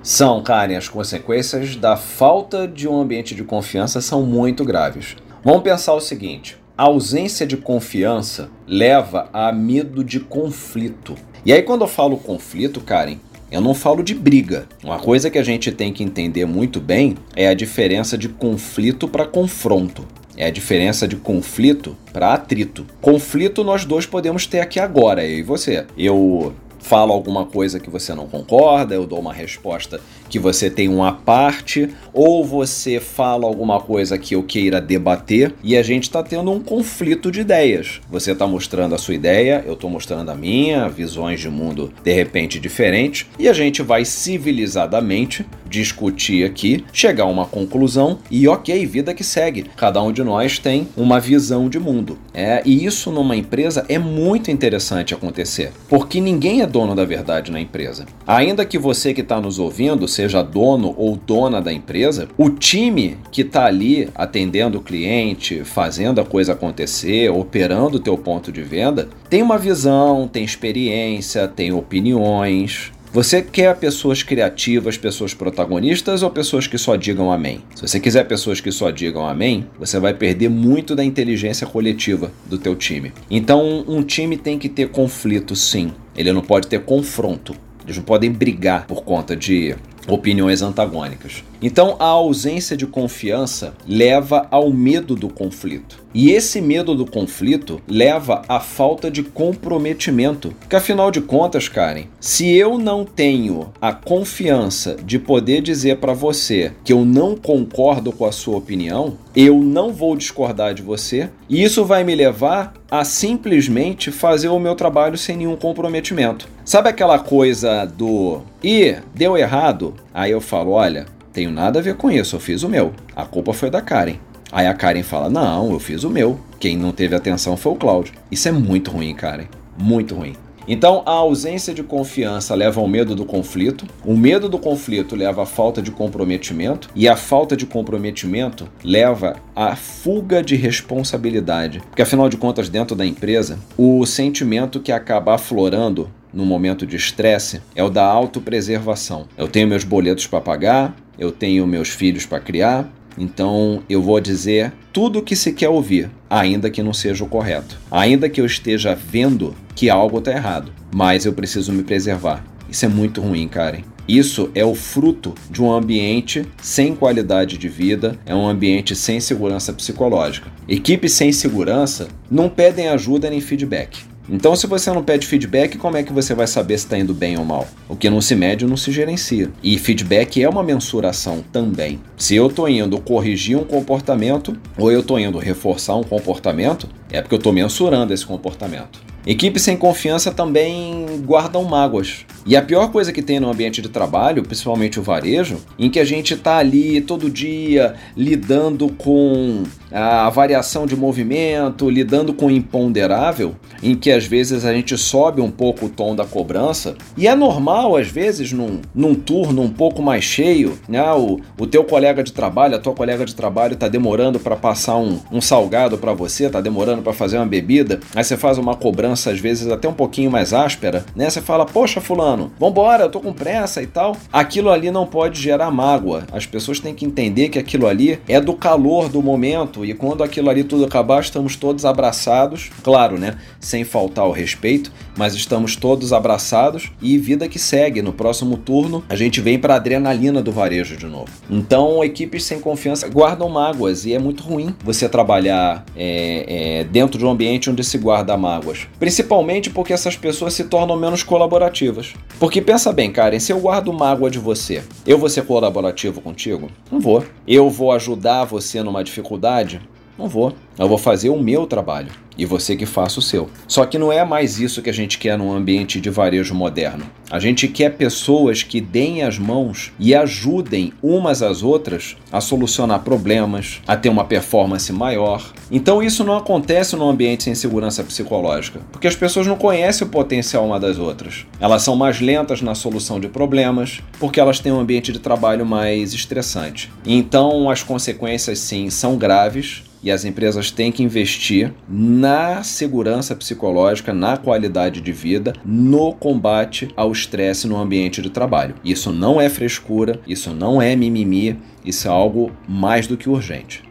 São, 0.02 0.42
Karen, 0.42 0.76
as 0.76 0.88
consequências 0.88 1.76
da 1.76 1.94
falta 1.94 2.66
de 2.66 2.88
um 2.88 2.98
ambiente 2.98 3.34
de 3.34 3.44
confiança 3.44 4.00
são 4.00 4.22
muito 4.22 4.64
graves. 4.64 5.14
Vamos 5.44 5.62
pensar 5.62 5.92
o 5.92 6.00
seguinte: 6.00 6.63
a 6.76 6.84
ausência 6.84 7.46
de 7.46 7.56
confiança 7.56 8.50
leva 8.66 9.28
a 9.32 9.52
medo 9.52 10.02
de 10.02 10.18
conflito. 10.18 11.14
E 11.46 11.52
aí, 11.52 11.62
quando 11.62 11.82
eu 11.82 11.88
falo 11.88 12.16
conflito, 12.16 12.80
Karen, 12.80 13.18
eu 13.50 13.60
não 13.60 13.74
falo 13.74 14.02
de 14.02 14.14
briga. 14.14 14.66
Uma 14.82 14.98
coisa 14.98 15.30
que 15.30 15.38
a 15.38 15.42
gente 15.42 15.70
tem 15.70 15.92
que 15.92 16.02
entender 16.02 16.44
muito 16.44 16.80
bem 16.80 17.16
é 17.36 17.48
a 17.48 17.54
diferença 17.54 18.18
de 18.18 18.28
conflito 18.28 19.06
para 19.06 19.24
confronto. 19.24 20.04
É 20.36 20.46
a 20.46 20.50
diferença 20.50 21.06
de 21.06 21.14
conflito 21.14 21.96
para 22.12 22.34
atrito. 22.34 22.84
Conflito 23.00 23.62
nós 23.62 23.84
dois 23.84 24.04
podemos 24.04 24.44
ter 24.44 24.58
aqui 24.58 24.80
agora, 24.80 25.24
eu 25.24 25.38
e 25.38 25.42
você. 25.44 25.86
Eu 25.96 26.52
falo 26.80 27.12
alguma 27.12 27.46
coisa 27.46 27.78
que 27.78 27.88
você 27.88 28.12
não 28.14 28.26
concorda, 28.26 28.96
eu 28.96 29.06
dou 29.06 29.20
uma 29.20 29.32
resposta 29.32 30.00
que 30.34 30.38
você 30.40 30.68
tem 30.68 30.88
uma 30.88 31.12
parte, 31.12 31.90
ou 32.12 32.44
você 32.44 32.98
fala 32.98 33.46
alguma 33.46 33.78
coisa 33.78 34.18
que 34.18 34.34
eu 34.34 34.42
queira 34.42 34.80
debater 34.80 35.54
e 35.62 35.76
a 35.76 35.82
gente 35.82 36.02
está 36.02 36.24
tendo 36.24 36.50
um 36.50 36.58
conflito 36.58 37.30
de 37.30 37.42
ideias. 37.42 38.00
Você 38.10 38.32
está 38.32 38.44
mostrando 38.44 38.96
a 38.96 38.98
sua 38.98 39.14
ideia, 39.14 39.62
eu 39.64 39.74
estou 39.74 39.88
mostrando 39.88 40.28
a 40.28 40.34
minha, 40.34 40.88
visões 40.88 41.38
de 41.38 41.48
mundo 41.48 41.92
de 42.02 42.12
repente 42.12 42.58
diferentes, 42.58 43.28
e 43.38 43.48
a 43.48 43.52
gente 43.52 43.80
vai 43.80 44.04
civilizadamente 44.04 45.46
discutir 45.68 46.44
aqui, 46.44 46.84
chegar 46.92 47.24
a 47.24 47.28
uma 47.28 47.46
conclusão 47.46 48.18
e 48.30 48.46
ok, 48.48 48.84
vida 48.86 49.14
que 49.14 49.24
segue. 49.24 49.66
Cada 49.76 50.02
um 50.02 50.12
de 50.12 50.22
nós 50.22 50.58
tem 50.58 50.88
uma 50.96 51.20
visão 51.20 51.68
de 51.68 51.78
mundo. 51.78 52.18
É, 52.32 52.62
e 52.64 52.84
isso 52.84 53.10
numa 53.10 53.36
empresa 53.36 53.84
é 53.88 53.98
muito 53.98 54.50
interessante 54.50 55.14
acontecer, 55.14 55.72
porque 55.88 56.20
ninguém 56.20 56.62
é 56.62 56.66
dono 56.66 56.94
da 56.94 57.04
verdade 57.04 57.52
na 57.52 57.60
empresa. 57.60 58.06
Ainda 58.26 58.64
que 58.64 58.78
você 58.78 59.14
que 59.14 59.20
está 59.20 59.40
nos 59.40 59.58
ouvindo 59.58 60.08
seja 60.08 60.42
dono 60.42 60.94
ou 60.96 61.16
dona 61.16 61.60
da 61.60 61.72
empresa, 61.72 62.28
o 62.36 62.50
time 62.50 63.16
que 63.30 63.42
está 63.42 63.66
ali 63.66 64.08
atendendo 64.14 64.78
o 64.78 64.82
cliente, 64.82 65.64
fazendo 65.64 66.20
a 66.20 66.24
coisa 66.24 66.52
acontecer, 66.52 67.30
operando 67.30 67.96
o 67.96 68.00
teu 68.00 68.16
ponto 68.16 68.50
de 68.50 68.62
venda, 68.62 69.08
tem 69.28 69.42
uma 69.42 69.58
visão, 69.58 70.28
tem 70.28 70.44
experiência, 70.44 71.48
tem 71.48 71.72
opiniões, 71.72 72.92
você 73.14 73.40
quer 73.40 73.76
pessoas 73.76 74.24
criativas, 74.24 74.98
pessoas 74.98 75.32
protagonistas 75.32 76.24
ou 76.24 76.30
pessoas 76.30 76.66
que 76.66 76.76
só 76.76 76.96
digam 76.96 77.30
amém? 77.30 77.62
Se 77.76 77.82
você 77.82 78.00
quiser 78.00 78.24
pessoas 78.24 78.60
que 78.60 78.72
só 78.72 78.90
digam 78.90 79.24
amém, 79.24 79.68
você 79.78 80.00
vai 80.00 80.12
perder 80.12 80.48
muito 80.48 80.96
da 80.96 81.04
inteligência 81.04 81.64
coletiva 81.64 82.32
do 82.44 82.58
teu 82.58 82.74
time. 82.74 83.12
Então, 83.30 83.84
um 83.86 84.02
time 84.02 84.36
tem 84.36 84.58
que 84.58 84.68
ter 84.68 84.88
conflito, 84.88 85.54
sim. 85.54 85.92
Ele 86.16 86.32
não 86.32 86.42
pode 86.42 86.66
ter 86.66 86.80
confronto. 86.80 87.54
Eles 87.84 87.98
não 87.98 88.02
podem 88.02 88.32
brigar 88.32 88.84
por 88.84 89.04
conta 89.04 89.36
de 89.36 89.76
opiniões 90.08 90.60
antagônicas. 90.60 91.44
Então, 91.66 91.96
a 91.98 92.04
ausência 92.04 92.76
de 92.76 92.86
confiança 92.86 93.72
leva 93.88 94.46
ao 94.50 94.70
medo 94.70 95.16
do 95.16 95.30
conflito. 95.30 96.04
E 96.12 96.30
esse 96.30 96.60
medo 96.60 96.94
do 96.94 97.06
conflito 97.06 97.80
leva 97.88 98.42
à 98.46 98.60
falta 98.60 99.10
de 99.10 99.22
comprometimento. 99.22 100.54
Porque 100.60 100.76
afinal 100.76 101.10
de 101.10 101.22
contas, 101.22 101.66
Karen, 101.66 102.04
se 102.20 102.54
eu 102.54 102.76
não 102.76 103.02
tenho 103.02 103.72
a 103.80 103.94
confiança 103.94 104.94
de 105.02 105.18
poder 105.18 105.62
dizer 105.62 105.96
para 105.96 106.12
você 106.12 106.70
que 106.84 106.92
eu 106.92 107.02
não 107.02 107.34
concordo 107.34 108.12
com 108.12 108.26
a 108.26 108.32
sua 108.32 108.58
opinião, 108.58 109.16
eu 109.34 109.58
não 109.58 109.90
vou 109.90 110.14
discordar 110.16 110.74
de 110.74 110.82
você, 110.82 111.30
e 111.48 111.64
isso 111.64 111.82
vai 111.84 112.04
me 112.04 112.14
levar 112.14 112.74
a 112.90 113.04
simplesmente 113.04 114.12
fazer 114.12 114.48
o 114.48 114.60
meu 114.60 114.74
trabalho 114.74 115.16
sem 115.16 115.36
nenhum 115.36 115.56
comprometimento. 115.56 116.46
Sabe 116.64 116.90
aquela 116.90 117.18
coisa 117.18 117.84
do 117.84 118.42
e 118.62 118.96
deu 119.14 119.36
errado? 119.36 119.94
Aí 120.12 120.30
eu 120.30 120.40
falo, 120.40 120.70
olha, 120.70 121.06
tenho 121.34 121.50
nada 121.50 121.80
a 121.80 121.82
ver 121.82 121.96
com 121.96 122.10
isso, 122.10 122.36
eu 122.36 122.40
fiz 122.40 122.62
o 122.62 122.68
meu. 122.68 122.94
A 123.14 123.26
culpa 123.26 123.52
foi 123.52 123.68
da 123.68 123.82
Karen. 123.82 124.14
Aí 124.52 124.68
a 124.68 124.72
Karen 124.72 125.02
fala: 125.02 125.28
Não, 125.28 125.72
eu 125.72 125.80
fiz 125.80 126.04
o 126.04 126.10
meu. 126.10 126.38
Quem 126.60 126.78
não 126.78 126.92
teve 126.92 127.16
atenção 127.16 127.56
foi 127.56 127.72
o 127.72 127.76
Cláudio. 127.76 128.14
Isso 128.30 128.48
é 128.48 128.52
muito 128.52 128.92
ruim, 128.92 129.12
Karen. 129.14 129.46
Muito 129.76 130.14
ruim. 130.14 130.36
Então, 130.66 131.02
a 131.04 131.10
ausência 131.10 131.74
de 131.74 131.82
confiança 131.82 132.54
leva 132.54 132.80
ao 132.80 132.88
medo 132.88 133.14
do 133.14 133.26
conflito, 133.26 133.86
o 134.02 134.16
medo 134.16 134.48
do 134.48 134.58
conflito 134.58 135.14
leva 135.14 135.42
à 135.42 135.46
falta 135.46 135.82
de 135.82 135.90
comprometimento, 135.90 136.88
e 136.94 137.06
a 137.06 137.16
falta 137.16 137.54
de 137.54 137.66
comprometimento 137.66 138.66
leva 138.82 139.36
à 139.54 139.76
fuga 139.76 140.42
de 140.42 140.56
responsabilidade. 140.56 141.80
Porque, 141.80 142.00
afinal 142.00 142.30
de 142.30 142.38
contas, 142.38 142.70
dentro 142.70 142.96
da 142.96 143.04
empresa, 143.04 143.58
o 143.76 144.06
sentimento 144.06 144.80
que 144.80 144.90
acaba 144.90 145.34
aflorando 145.34 146.08
no 146.34 146.44
momento 146.44 146.86
de 146.86 146.96
estresse 146.96 147.60
é 147.74 147.82
o 147.82 147.88
da 147.88 148.04
autopreservação. 148.04 149.26
Eu 149.38 149.48
tenho 149.48 149.68
meus 149.68 149.84
boletos 149.84 150.26
para 150.26 150.40
pagar, 150.40 150.96
eu 151.18 151.30
tenho 151.30 151.66
meus 151.66 151.88
filhos 151.88 152.26
para 152.26 152.40
criar, 152.40 152.90
então 153.16 153.82
eu 153.88 154.02
vou 154.02 154.20
dizer 154.20 154.72
tudo 154.92 155.20
o 155.20 155.22
que 155.22 155.36
se 155.36 155.52
quer 155.52 155.68
ouvir, 155.68 156.10
ainda 156.28 156.68
que 156.68 156.82
não 156.82 156.92
seja 156.92 157.24
o 157.24 157.28
correto. 157.28 157.78
Ainda 157.90 158.28
que 158.28 158.40
eu 158.40 158.46
esteja 158.46 158.94
vendo 158.94 159.54
que 159.74 159.88
algo 159.88 160.18
está 160.18 160.32
errado, 160.32 160.72
mas 160.92 161.24
eu 161.24 161.32
preciso 161.32 161.72
me 161.72 161.82
preservar. 161.82 162.44
Isso 162.68 162.84
é 162.84 162.88
muito 162.88 163.20
ruim, 163.20 163.46
Karen. 163.46 163.82
Isso 164.06 164.50
é 164.54 164.64
o 164.64 164.74
fruto 164.74 165.34
de 165.50 165.62
um 165.62 165.72
ambiente 165.72 166.44
sem 166.60 166.94
qualidade 166.94 167.56
de 167.56 167.68
vida, 167.68 168.18
é 168.26 168.34
um 168.34 168.46
ambiente 168.46 168.94
sem 168.94 169.18
segurança 169.18 169.72
psicológica. 169.72 170.50
Equipes 170.68 171.12
sem 171.12 171.32
segurança 171.32 172.08
não 172.30 172.50
pedem 172.50 172.88
ajuda 172.88 173.30
nem 173.30 173.40
feedback. 173.40 174.13
Então, 174.28 174.56
se 174.56 174.66
você 174.66 174.90
não 174.90 175.04
pede 175.04 175.26
feedback, 175.26 175.76
como 175.76 175.96
é 175.96 176.02
que 176.02 176.12
você 176.12 176.34
vai 176.34 176.46
saber 176.46 176.78
se 176.78 176.86
está 176.86 176.98
indo 176.98 177.12
bem 177.12 177.38
ou 177.38 177.44
mal? 177.44 177.68
O 177.88 177.94
que 177.94 178.08
não 178.08 178.20
se 178.20 178.34
mede 178.34 178.64
não 178.64 178.76
se 178.76 178.90
gerencia. 178.90 179.50
E 179.62 179.78
feedback 179.78 180.42
é 180.42 180.48
uma 180.48 180.62
mensuração 180.62 181.44
também. 181.52 182.00
Se 182.16 182.34
eu 182.34 182.46
estou 182.46 182.68
indo 182.68 182.98
corrigir 183.00 183.56
um 183.56 183.64
comportamento 183.64 184.56
ou 184.78 184.90
eu 184.90 185.00
estou 185.00 185.20
indo 185.20 185.38
reforçar 185.38 185.96
um 185.96 186.02
comportamento, 186.02 186.88
é 187.10 187.20
porque 187.20 187.34
eu 187.34 187.38
estou 187.38 187.52
mensurando 187.52 188.14
esse 188.14 188.24
comportamento. 188.24 189.13
Equipes 189.26 189.62
sem 189.62 189.76
confiança 189.76 190.30
também 190.30 191.06
guardam 191.24 191.64
mágoas. 191.64 192.26
E 192.46 192.56
a 192.56 192.62
pior 192.62 192.92
coisa 192.92 193.10
que 193.10 193.22
tem 193.22 193.40
no 193.40 193.50
ambiente 193.50 193.80
de 193.80 193.88
trabalho, 193.88 194.42
principalmente 194.42 195.00
o 195.00 195.02
varejo, 195.02 195.56
em 195.78 195.88
que 195.88 195.98
a 195.98 196.04
gente 196.04 196.34
está 196.34 196.58
ali 196.58 197.00
todo 197.00 197.30
dia 197.30 197.94
lidando 198.14 198.92
com 198.92 199.62
a 199.90 200.28
variação 200.28 200.86
de 200.86 200.94
movimento, 200.94 201.88
lidando 201.88 202.34
com 202.34 202.46
o 202.46 202.50
imponderável, 202.50 203.54
em 203.82 203.94
que 203.94 204.10
às 204.10 204.26
vezes 204.26 204.64
a 204.64 204.74
gente 204.74 204.98
sobe 204.98 205.40
um 205.40 205.50
pouco 205.50 205.86
o 205.86 205.88
tom 205.88 206.14
da 206.14 206.26
cobrança. 206.26 206.96
E 207.16 207.28
é 207.28 207.34
normal, 207.34 207.96
às 207.96 208.08
vezes, 208.08 208.52
num, 208.52 208.80
num 208.94 209.14
turno 209.14 209.62
um 209.62 209.70
pouco 209.70 210.02
mais 210.02 210.24
cheio, 210.24 210.76
né? 210.88 211.02
O, 211.12 211.40
o 211.58 211.66
teu 211.66 211.84
colega 211.84 212.22
de 212.22 212.32
trabalho, 212.32 212.74
a 212.74 212.78
tua 212.78 212.92
colega 212.92 213.24
de 213.24 213.34
trabalho 213.34 213.74
está 213.74 213.88
demorando 213.88 214.40
para 214.40 214.56
passar 214.56 214.96
um, 214.96 215.18
um 215.30 215.40
salgado 215.40 215.96
para 215.96 216.12
você, 216.12 216.46
está 216.46 216.60
demorando 216.60 217.00
para 217.00 217.12
fazer 217.12 217.36
uma 217.36 217.46
bebida, 217.46 218.00
aí 218.14 218.24
você 218.24 218.36
faz 218.36 218.58
uma 218.58 218.74
cobrança, 218.74 219.13
às 219.14 219.38
vezes, 219.38 219.68
até 219.68 219.88
um 219.88 219.94
pouquinho 219.94 220.30
mais 220.30 220.52
áspera, 220.52 221.04
né? 221.14 221.28
Você 221.30 221.40
fala, 221.40 221.64
poxa, 221.64 222.00
fulano 222.00 222.52
vambora, 222.58 223.04
eu 223.04 223.10
tô 223.10 223.20
com 223.20 223.32
pressa 223.32 223.82
e 223.82 223.86
tal. 223.86 224.16
Aquilo 224.32 224.70
ali 224.70 224.90
não 224.90 225.06
pode 225.06 225.40
gerar 225.40 225.70
mágoa. 225.70 226.24
As 226.32 226.46
pessoas 226.46 226.80
têm 226.80 226.94
que 226.94 227.04
entender 227.04 227.48
que 227.48 227.58
aquilo 227.58 227.86
ali 227.86 228.18
é 228.28 228.40
do 228.40 228.54
calor 228.54 229.08
do 229.08 229.22
momento 229.22 229.84
e 229.84 229.94
quando 229.94 230.22
aquilo 230.22 230.50
ali 230.50 230.64
tudo 230.64 230.84
acabar, 230.84 231.20
estamos 231.20 231.56
todos 231.56 231.84
abraçados, 231.84 232.70
claro, 232.82 233.18
né? 233.18 233.36
Sem 233.60 233.84
faltar 233.84 234.26
o 234.26 234.32
respeito, 234.32 234.92
mas 235.16 235.34
estamos 235.34 235.76
todos 235.76 236.12
abraçados 236.12 236.90
e 237.00 237.18
vida 237.18 237.48
que 237.48 237.58
segue. 237.58 238.02
No 238.02 238.12
próximo 238.12 238.56
turno, 238.56 239.04
a 239.08 239.16
gente 239.16 239.40
vem 239.40 239.58
para 239.58 239.76
adrenalina 239.76 240.42
do 240.42 240.52
varejo 240.52 240.96
de 240.96 241.06
novo. 241.06 241.30
Então, 241.48 242.02
equipes 242.04 242.44
sem 242.44 242.60
confiança 242.60 243.08
guardam 243.08 243.48
mágoas 243.48 244.04
e 244.04 244.14
é 244.14 244.18
muito 244.18 244.42
ruim 244.42 244.74
você 244.82 245.08
trabalhar 245.08 245.84
é, 245.96 246.80
é, 246.80 246.84
dentro 246.84 247.18
de 247.18 247.24
um 247.24 247.30
ambiente 247.30 247.70
onde 247.70 247.84
se 247.84 247.98
guarda 247.98 248.36
mágoas. 248.36 248.86
Principalmente 249.04 249.68
porque 249.68 249.92
essas 249.92 250.16
pessoas 250.16 250.54
se 250.54 250.64
tornam 250.64 250.96
menos 250.96 251.22
colaborativas. 251.22 252.14
Porque 252.40 252.62
pensa 252.62 252.90
bem, 252.90 253.12
Karen, 253.12 253.38
se 253.38 253.52
eu 253.52 253.60
guardo 253.60 253.92
mágoa 253.92 254.30
de 254.30 254.38
você, 254.38 254.82
eu 255.06 255.18
vou 255.18 255.28
ser 255.28 255.44
colaborativo 255.44 256.22
contigo? 256.22 256.70
Não 256.90 256.98
vou. 257.00 257.22
Eu 257.46 257.68
vou 257.68 257.92
ajudar 257.92 258.46
você 258.46 258.82
numa 258.82 259.04
dificuldade? 259.04 259.78
Não 260.18 260.28
vou. 260.28 260.54
Eu 260.78 260.88
vou 260.88 260.98
fazer 260.98 261.28
o 261.28 261.38
meu 261.38 261.66
trabalho 261.66 262.10
e 262.36 262.44
você 262.44 262.76
que 262.76 262.86
faça 262.86 263.18
o 263.18 263.22
seu. 263.22 263.48
Só 263.66 263.84
que 263.86 263.98
não 263.98 264.12
é 264.12 264.24
mais 264.24 264.58
isso 264.60 264.82
que 264.82 264.90
a 264.90 264.94
gente 264.94 265.18
quer 265.18 265.38
num 265.38 265.52
ambiente 265.52 266.00
de 266.00 266.10
varejo 266.10 266.54
moderno. 266.54 267.04
A 267.30 267.38
gente 267.38 267.68
quer 267.68 267.90
pessoas 267.96 268.62
que 268.62 268.80
deem 268.80 269.22
as 269.22 269.38
mãos 269.38 269.92
e 269.98 270.14
ajudem 270.14 270.92
umas 271.02 271.42
às 271.42 271.62
outras 271.62 272.16
a 272.30 272.40
solucionar 272.40 273.00
problemas, 273.00 273.80
a 273.86 273.96
ter 273.96 274.08
uma 274.08 274.24
performance 274.24 274.92
maior. 274.92 275.52
Então 275.70 276.02
isso 276.02 276.22
não 276.22 276.36
acontece 276.36 276.96
num 276.96 277.08
ambiente 277.08 277.44
sem 277.44 277.54
segurança 277.54 278.04
psicológica, 278.04 278.80
porque 278.92 279.08
as 279.08 279.16
pessoas 279.16 279.46
não 279.46 279.56
conhecem 279.56 280.06
o 280.06 280.10
potencial 280.10 280.66
uma 280.66 280.78
das 280.78 280.98
outras. 280.98 281.46
Elas 281.58 281.82
são 281.82 281.96
mais 281.96 282.20
lentas 282.20 282.60
na 282.60 282.74
solução 282.74 283.18
de 283.18 283.28
problemas, 283.28 284.00
porque 284.18 284.40
elas 284.40 284.60
têm 284.60 284.72
um 284.72 284.80
ambiente 284.80 285.12
de 285.12 285.18
trabalho 285.18 285.64
mais 285.64 286.12
estressante. 286.12 286.92
Então 287.06 287.70
as 287.70 287.82
consequências 287.82 288.58
sim 288.58 288.90
são 288.90 289.16
graves 289.16 289.82
e 290.04 290.10
as 290.10 290.24
empresas 290.26 290.70
têm 290.70 290.92
que 290.92 291.02
investir 291.02 291.72
na 291.88 292.62
segurança 292.62 293.34
psicológica, 293.34 294.12
na 294.12 294.36
qualidade 294.36 295.00
de 295.00 295.10
vida, 295.10 295.54
no 295.64 296.12
combate 296.12 296.88
ao 296.94 297.10
estresse 297.10 297.66
no 297.66 297.78
ambiente 297.78 298.20
de 298.20 298.28
trabalho. 298.28 298.74
Isso 298.84 299.10
não 299.10 299.40
é 299.40 299.48
frescura, 299.48 300.20
isso 300.26 300.50
não 300.50 300.80
é 300.80 300.94
mimimi, 300.94 301.58
isso 301.82 302.06
é 302.06 302.10
algo 302.10 302.52
mais 302.68 303.06
do 303.06 303.16
que 303.16 303.30
urgente. 303.30 303.82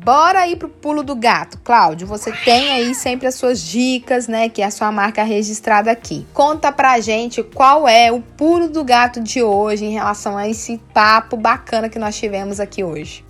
Bora 0.00 0.40
aí 0.42 0.54
pro 0.54 0.68
pulo 0.68 1.02
do 1.02 1.16
gato. 1.16 1.58
Cláudio, 1.58 2.06
você 2.06 2.30
tem 2.30 2.70
aí 2.70 2.94
sempre 2.94 3.26
as 3.26 3.34
suas 3.34 3.60
dicas, 3.60 4.28
né? 4.28 4.48
Que 4.48 4.62
é 4.62 4.66
a 4.66 4.70
sua 4.70 4.92
marca 4.92 5.24
registrada 5.24 5.90
aqui. 5.90 6.24
Conta 6.32 6.70
pra 6.70 7.00
gente 7.00 7.42
qual 7.42 7.86
é 7.88 8.10
o 8.12 8.20
pulo 8.20 8.70
do 8.70 8.84
gato 8.84 9.20
de 9.20 9.42
hoje 9.42 9.84
em 9.84 9.92
relação 9.92 10.38
a 10.38 10.48
esse 10.48 10.80
papo 10.94 11.36
bacana 11.36 11.88
que 11.88 11.98
nós 11.98 12.16
tivemos 12.16 12.60
aqui 12.60 12.84
hoje. 12.84 13.27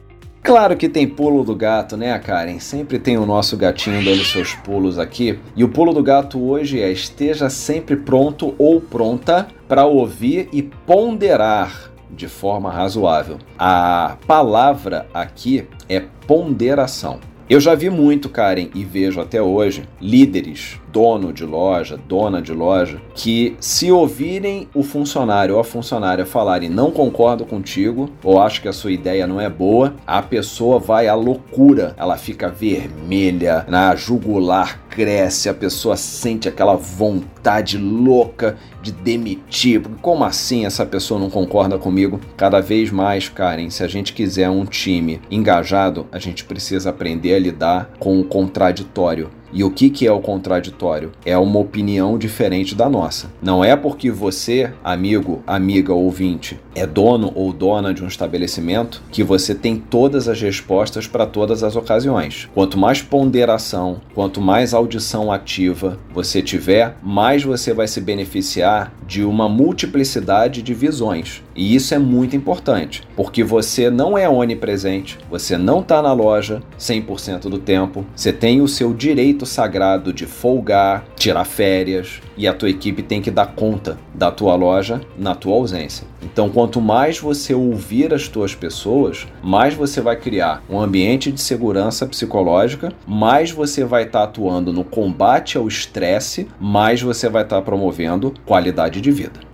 Claro 0.49 0.79
que 0.79 0.89
tem 0.89 1.07
pulo 1.07 1.45
do 1.45 1.55
gato, 1.55 1.95
né, 1.95 2.19
Karen? 2.19 2.59
Sempre 2.59 2.99
tem 2.99 3.19
o 3.19 3.27
nosso 3.27 3.55
gatinho 3.55 4.03
dando 4.03 4.25
seus 4.25 4.55
pulos 4.55 4.99
aqui. 4.99 5.39
E 5.55 5.63
o 5.63 5.69
pulo 5.69 5.93
do 5.93 6.03
gato 6.03 6.43
hoje 6.43 6.81
é 6.81 6.91
esteja 6.91 7.51
sempre 7.51 7.97
pronto 7.97 8.55
ou 8.57 8.81
pronta 8.81 9.47
para 9.69 9.85
ouvir 9.85 10.49
e 10.51 10.63
ponderar 10.63 11.91
de 12.11 12.27
forma 12.29 12.71
razoável. 12.71 13.37
A 13.59 14.17
palavra 14.27 15.07
aqui 15.13 15.69
é 15.87 16.01
ponderação. 16.27 17.21
Eu 17.51 17.61
já 17.61 17.75
vi 17.75 17.91
muito, 17.91 18.31
Karen, 18.31 18.71
e 18.75 18.87
vejo 18.87 19.21
até 19.21 19.43
hoje, 19.43 19.87
líderes 20.01 20.81
dono 20.93 21.33
de 21.33 21.45
loja, 21.45 21.99
dona 22.09 22.41
de 22.41 22.53
loja, 22.53 23.01
que 23.15 23.57
se 23.61 23.91
ouvirem 23.91 24.69
o 24.75 24.83
funcionário 24.83 25.55
ou 25.55 25.61
a 25.61 25.65
funcionária 25.65 26.27
falarem 26.27 26.69
não 26.69 26.91
concordo 26.91 27.45
contigo 27.45 28.11
ou 28.23 28.41
acho 28.41 28.63
que 28.63 28.69
a 28.69 28.73
sua 28.73 28.93
ideia 28.93 29.27
não 29.27 29.41
é 29.41 29.49
boa, 29.49 29.95
a 30.07 30.23
pessoa 30.23 30.79
vai 30.79 31.09
à 31.09 31.15
loucura, 31.15 31.95
ela 31.97 32.17
fica 32.17 32.49
vermelha, 32.49 33.65
na 33.69 33.95
jugular 33.95 34.81
cresce, 34.99 35.49
a 35.49 35.55
pessoa 35.55 35.97
sente 35.97 36.49
aquela 36.49 36.75
vontade 36.75 37.79
louca 37.79 38.57
de 38.83 38.91
demitir. 38.91 39.81
Como 40.03 40.25
assim 40.25 40.67
essa 40.67 40.85
pessoa 40.85 41.21
não 41.21 41.31
concorda 41.31 41.79
comigo? 41.79 42.21
Cada 42.37 42.61
vez 42.61 42.91
mais, 42.91 43.29
Karen, 43.29 43.71
se 43.71 43.85
a 43.85 43.87
gente 43.87 44.13
quiser 44.13 44.51
um 44.51 44.65
time 44.65 45.21
engajado, 45.31 46.07
a 46.11 46.19
gente 46.19 46.45
precisa 46.45 46.91
aprender 46.91 47.35
a 47.35 47.39
lidar 47.39 47.91
com 48.01 48.19
o 48.19 48.25
contraditório. 48.25 49.31
E 49.53 49.65
o 49.65 49.71
que, 49.71 49.91
que 49.91 50.07
é 50.07 50.13
o 50.13 50.21
contraditório? 50.21 51.13
É 51.25 51.37
uma 51.37 51.59
opinião 51.59 52.19
diferente 52.19 52.75
da 52.75 52.89
nossa. 52.89 53.31
Não 53.43 53.65
é 53.65 53.75
porque 53.77 54.11
você, 54.11 54.73
amigo, 54.85 55.43
amiga, 55.47 55.93
ouvinte, 55.93 56.59
é 56.75 56.87
dono 56.87 57.33
ou 57.35 57.53
dona 57.53 57.93
de 57.93 58.05
um 58.05 58.07
estabelecimento 58.07 59.03
que 59.11 59.25
você 59.25 59.55
tem 59.55 59.77
todas 59.77 60.29
as 60.29 60.41
respostas 60.41 61.07
para 61.07 61.27
todas 61.27 61.63
as 61.63 61.77
ocasiões. 61.77 62.49
Quanto 62.55 62.79
mais 62.79 63.03
ponderação, 63.03 64.01
quanto 64.15 64.41
mais 64.41 64.75
audição 64.75 65.33
ativa 65.33 65.99
você 66.13 66.43
tiver, 66.43 66.97
mais 67.03 67.43
você 67.43 67.73
vai 67.73 67.89
se 67.89 68.01
beneficiar 68.01 68.93
de 69.07 69.25
uma 69.25 69.49
multiplicidade 69.49 70.63
de 70.63 70.75
visões. 70.75 71.43
E 71.57 71.75
isso 71.75 71.95
é 71.95 71.99
muito 71.99 72.37
importante, 72.37 73.03
porque 73.17 73.43
você 73.43 73.91
não 73.91 74.17
é 74.17 74.29
onipresente, 74.29 75.19
você 75.29 75.57
não 75.57 75.81
está 75.81 76.01
na 76.01 76.13
loja 76.13 76.63
100% 76.79 77.49
do 77.49 77.59
tempo, 77.59 78.07
você 78.15 78.33
tem 78.33 78.61
o 78.61 78.69
seu 78.69 78.93
direito 78.93 79.38
sagrado 79.47 80.13
de 80.13 80.27
folgar, 80.27 81.05
tirar 81.17 81.45
férias 81.45 82.21
e 82.37 82.47
a 82.47 82.55
tua 82.55 82.71
equipe 82.71 83.03
tem 83.03 83.21
que 83.21 83.31
dar 83.31 83.47
conta 83.47 83.99
da 84.15 84.31
tua 84.31 84.55
loja 84.55 85.01
na 85.17 85.35
tua 85.35 85.55
ausência. 85.55 86.07
Então, 86.23 86.49
quanto 86.49 86.81
mais 86.81 87.19
você 87.19 87.55
ouvir 87.55 88.13
as 88.13 88.29
tuas 88.29 88.55
pessoas, 88.55 89.27
mais 89.43 89.75
você 89.75 90.01
vai 90.01 90.17
criar 90.17 90.63
um 90.69 90.81
ambiente 90.81 91.31
de 91.31 91.41
segurança 91.41 92.07
psicológica, 92.07 92.93
mais 93.07 93.51
você 93.51 93.85
vai 93.85 94.05
estar 94.05 94.21
tá 94.21 94.25
atuando 94.25 94.73
no 94.73 94.85
combate 94.85 95.57
ao 95.57 95.67
estresse, 95.67 96.49
mais 96.61 97.01
você 97.01 97.29
vai 97.29 97.43
estar 97.45 97.57
tá 97.57 97.63
promovendo 97.63 98.35
qualidade 98.45 99.01
de 99.01 99.11
vida. 99.11 99.48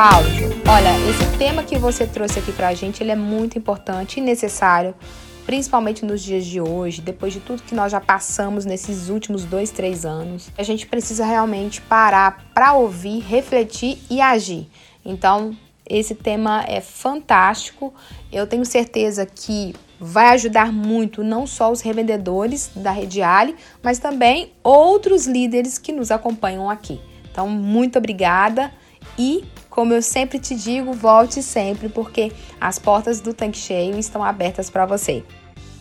Cláudio, 0.00 0.48
olha, 0.66 0.98
esse 1.10 1.36
tema 1.36 1.62
que 1.62 1.76
você 1.76 2.06
trouxe 2.06 2.38
aqui 2.38 2.52
pra 2.52 2.72
gente, 2.72 3.02
ele 3.02 3.10
é 3.10 3.14
muito 3.14 3.58
importante 3.58 4.18
e 4.18 4.22
necessário, 4.22 4.94
principalmente 5.44 6.06
nos 6.06 6.22
dias 6.22 6.46
de 6.46 6.58
hoje, 6.58 7.02
depois 7.02 7.34
de 7.34 7.40
tudo 7.40 7.62
que 7.62 7.74
nós 7.74 7.92
já 7.92 8.00
passamos 8.00 8.64
nesses 8.64 9.10
últimos 9.10 9.44
dois, 9.44 9.70
três 9.70 10.06
anos. 10.06 10.50
A 10.56 10.62
gente 10.62 10.86
precisa 10.86 11.26
realmente 11.26 11.82
parar 11.82 12.46
para 12.54 12.72
ouvir, 12.72 13.20
refletir 13.20 13.98
e 14.08 14.22
agir. 14.22 14.70
Então, 15.04 15.54
esse 15.86 16.14
tema 16.14 16.64
é 16.66 16.80
fantástico. 16.80 17.92
Eu 18.32 18.46
tenho 18.46 18.64
certeza 18.64 19.26
que 19.26 19.74
vai 20.00 20.28
ajudar 20.28 20.72
muito 20.72 21.22
não 21.22 21.46
só 21.46 21.70
os 21.70 21.82
revendedores 21.82 22.70
da 22.74 22.90
Rede 22.90 23.20
Ali, 23.20 23.54
mas 23.82 23.98
também 23.98 24.50
outros 24.64 25.26
líderes 25.26 25.76
que 25.76 25.92
nos 25.92 26.10
acompanham 26.10 26.70
aqui. 26.70 26.98
Então, 27.30 27.46
muito 27.50 27.98
obrigada 27.98 28.72
e 29.18 29.44
como 29.70 29.94
eu 29.94 30.02
sempre 30.02 30.38
te 30.38 30.54
digo, 30.54 30.92
volte 30.92 31.42
sempre, 31.42 31.88
porque 31.88 32.32
as 32.60 32.78
portas 32.78 33.20
do 33.20 33.32
tanque 33.32 33.56
cheio 33.56 33.96
estão 33.98 34.22
abertas 34.22 34.68
para 34.68 34.84
você. 34.84 35.24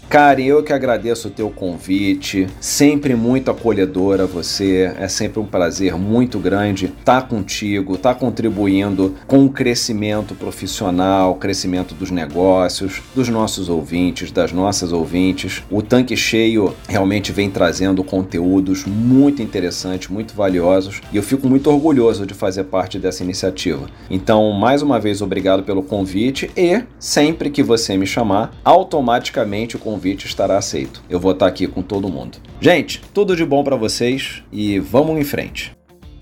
Karen, 0.09 0.41
eu 0.41 0.63
que 0.63 0.73
agradeço 0.73 1.27
o 1.27 1.31
teu 1.31 1.51
convite, 1.51 2.47
sempre 2.59 3.13
muito 3.13 3.51
acolhedora 3.51 4.25
você, 4.25 4.91
é 4.99 5.07
sempre 5.07 5.39
um 5.39 5.45
prazer 5.45 5.95
muito 5.95 6.39
grande 6.39 6.85
estar 6.85 7.21
tá 7.21 7.27
contigo, 7.27 7.93
estar 7.93 8.15
tá 8.15 8.19
contribuindo 8.19 9.13
com 9.27 9.45
o 9.45 9.51
crescimento 9.51 10.33
profissional, 10.33 11.35
crescimento 11.35 11.93
dos 11.93 12.09
negócios, 12.09 13.03
dos 13.13 13.29
nossos 13.29 13.69
ouvintes, 13.69 14.31
das 14.31 14.51
nossas 14.51 14.91
ouvintes. 14.91 15.61
O 15.69 15.83
Tanque 15.83 16.17
Cheio 16.17 16.73
realmente 16.87 17.31
vem 17.31 17.47
trazendo 17.47 18.03
conteúdos 18.03 18.85
muito 18.85 19.43
interessantes, 19.43 20.07
muito 20.07 20.33
valiosos 20.33 21.01
e 21.13 21.17
eu 21.17 21.23
fico 21.23 21.47
muito 21.47 21.69
orgulhoso 21.69 22.25
de 22.25 22.33
fazer 22.33 22.63
parte 22.63 22.97
dessa 22.97 23.23
iniciativa. 23.23 23.85
Então, 24.09 24.51
mais 24.53 24.81
uma 24.81 24.99
vez, 24.99 25.21
obrigado 25.21 25.61
pelo 25.61 25.83
convite 25.83 26.49
e 26.57 26.81
sempre 26.97 27.51
que 27.51 27.61
você 27.61 27.95
me 27.95 28.07
chamar, 28.07 28.55
automaticamente 28.65 29.75
o 29.75 29.79
convite 29.79 29.98
convite 29.99 30.25
estará 30.25 30.57
aceito. 30.57 31.03
Eu 31.09 31.19
vou 31.19 31.33
estar 31.33 31.45
aqui 31.45 31.67
com 31.67 31.81
todo 31.81 32.07
mundo. 32.07 32.37
Gente, 32.61 33.01
tudo 33.13 33.35
de 33.35 33.43
bom 33.43 33.65
para 33.65 33.75
vocês 33.75 34.41
e 34.49 34.79
vamos 34.79 35.19
em 35.19 35.25
frente. 35.25 35.75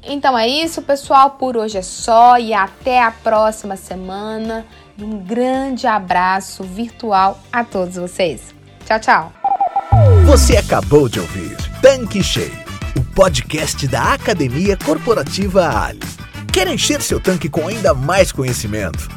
Então 0.04 0.36
é 0.38 0.48
isso, 0.48 0.82
pessoal. 0.82 1.32
Por 1.32 1.56
hoje 1.56 1.78
é 1.78 1.82
só 1.84 2.40
e 2.40 2.54
até 2.54 3.04
a 3.04 3.12
próxima 3.12 3.76
semana. 3.76 4.66
E 4.98 5.04
um 5.04 5.20
grande 5.20 5.86
abraço 5.86 6.64
virtual 6.64 7.40
a 7.54 7.64
todos 7.64 7.98
vocês. 7.98 8.56
Tchau, 8.86 9.00
tchau. 9.00 9.34
Você 10.26 10.58
acabou 10.58 11.08
de 11.08 11.20
ouvir 11.20 11.56
Tanque 11.82 12.24
Cheio, 12.24 12.52
o 12.98 13.04
podcast 13.14 13.88
da 13.88 14.14
Academia 14.14 14.76
Corporativa 14.76 15.70
Ali. 15.70 16.00
Quer 16.52 16.68
encher 16.68 17.02
seu 17.02 17.20
tanque 17.20 17.48
com 17.48 17.68
ainda 17.68 17.94
mais 17.94 18.32
conhecimento? 18.32 19.17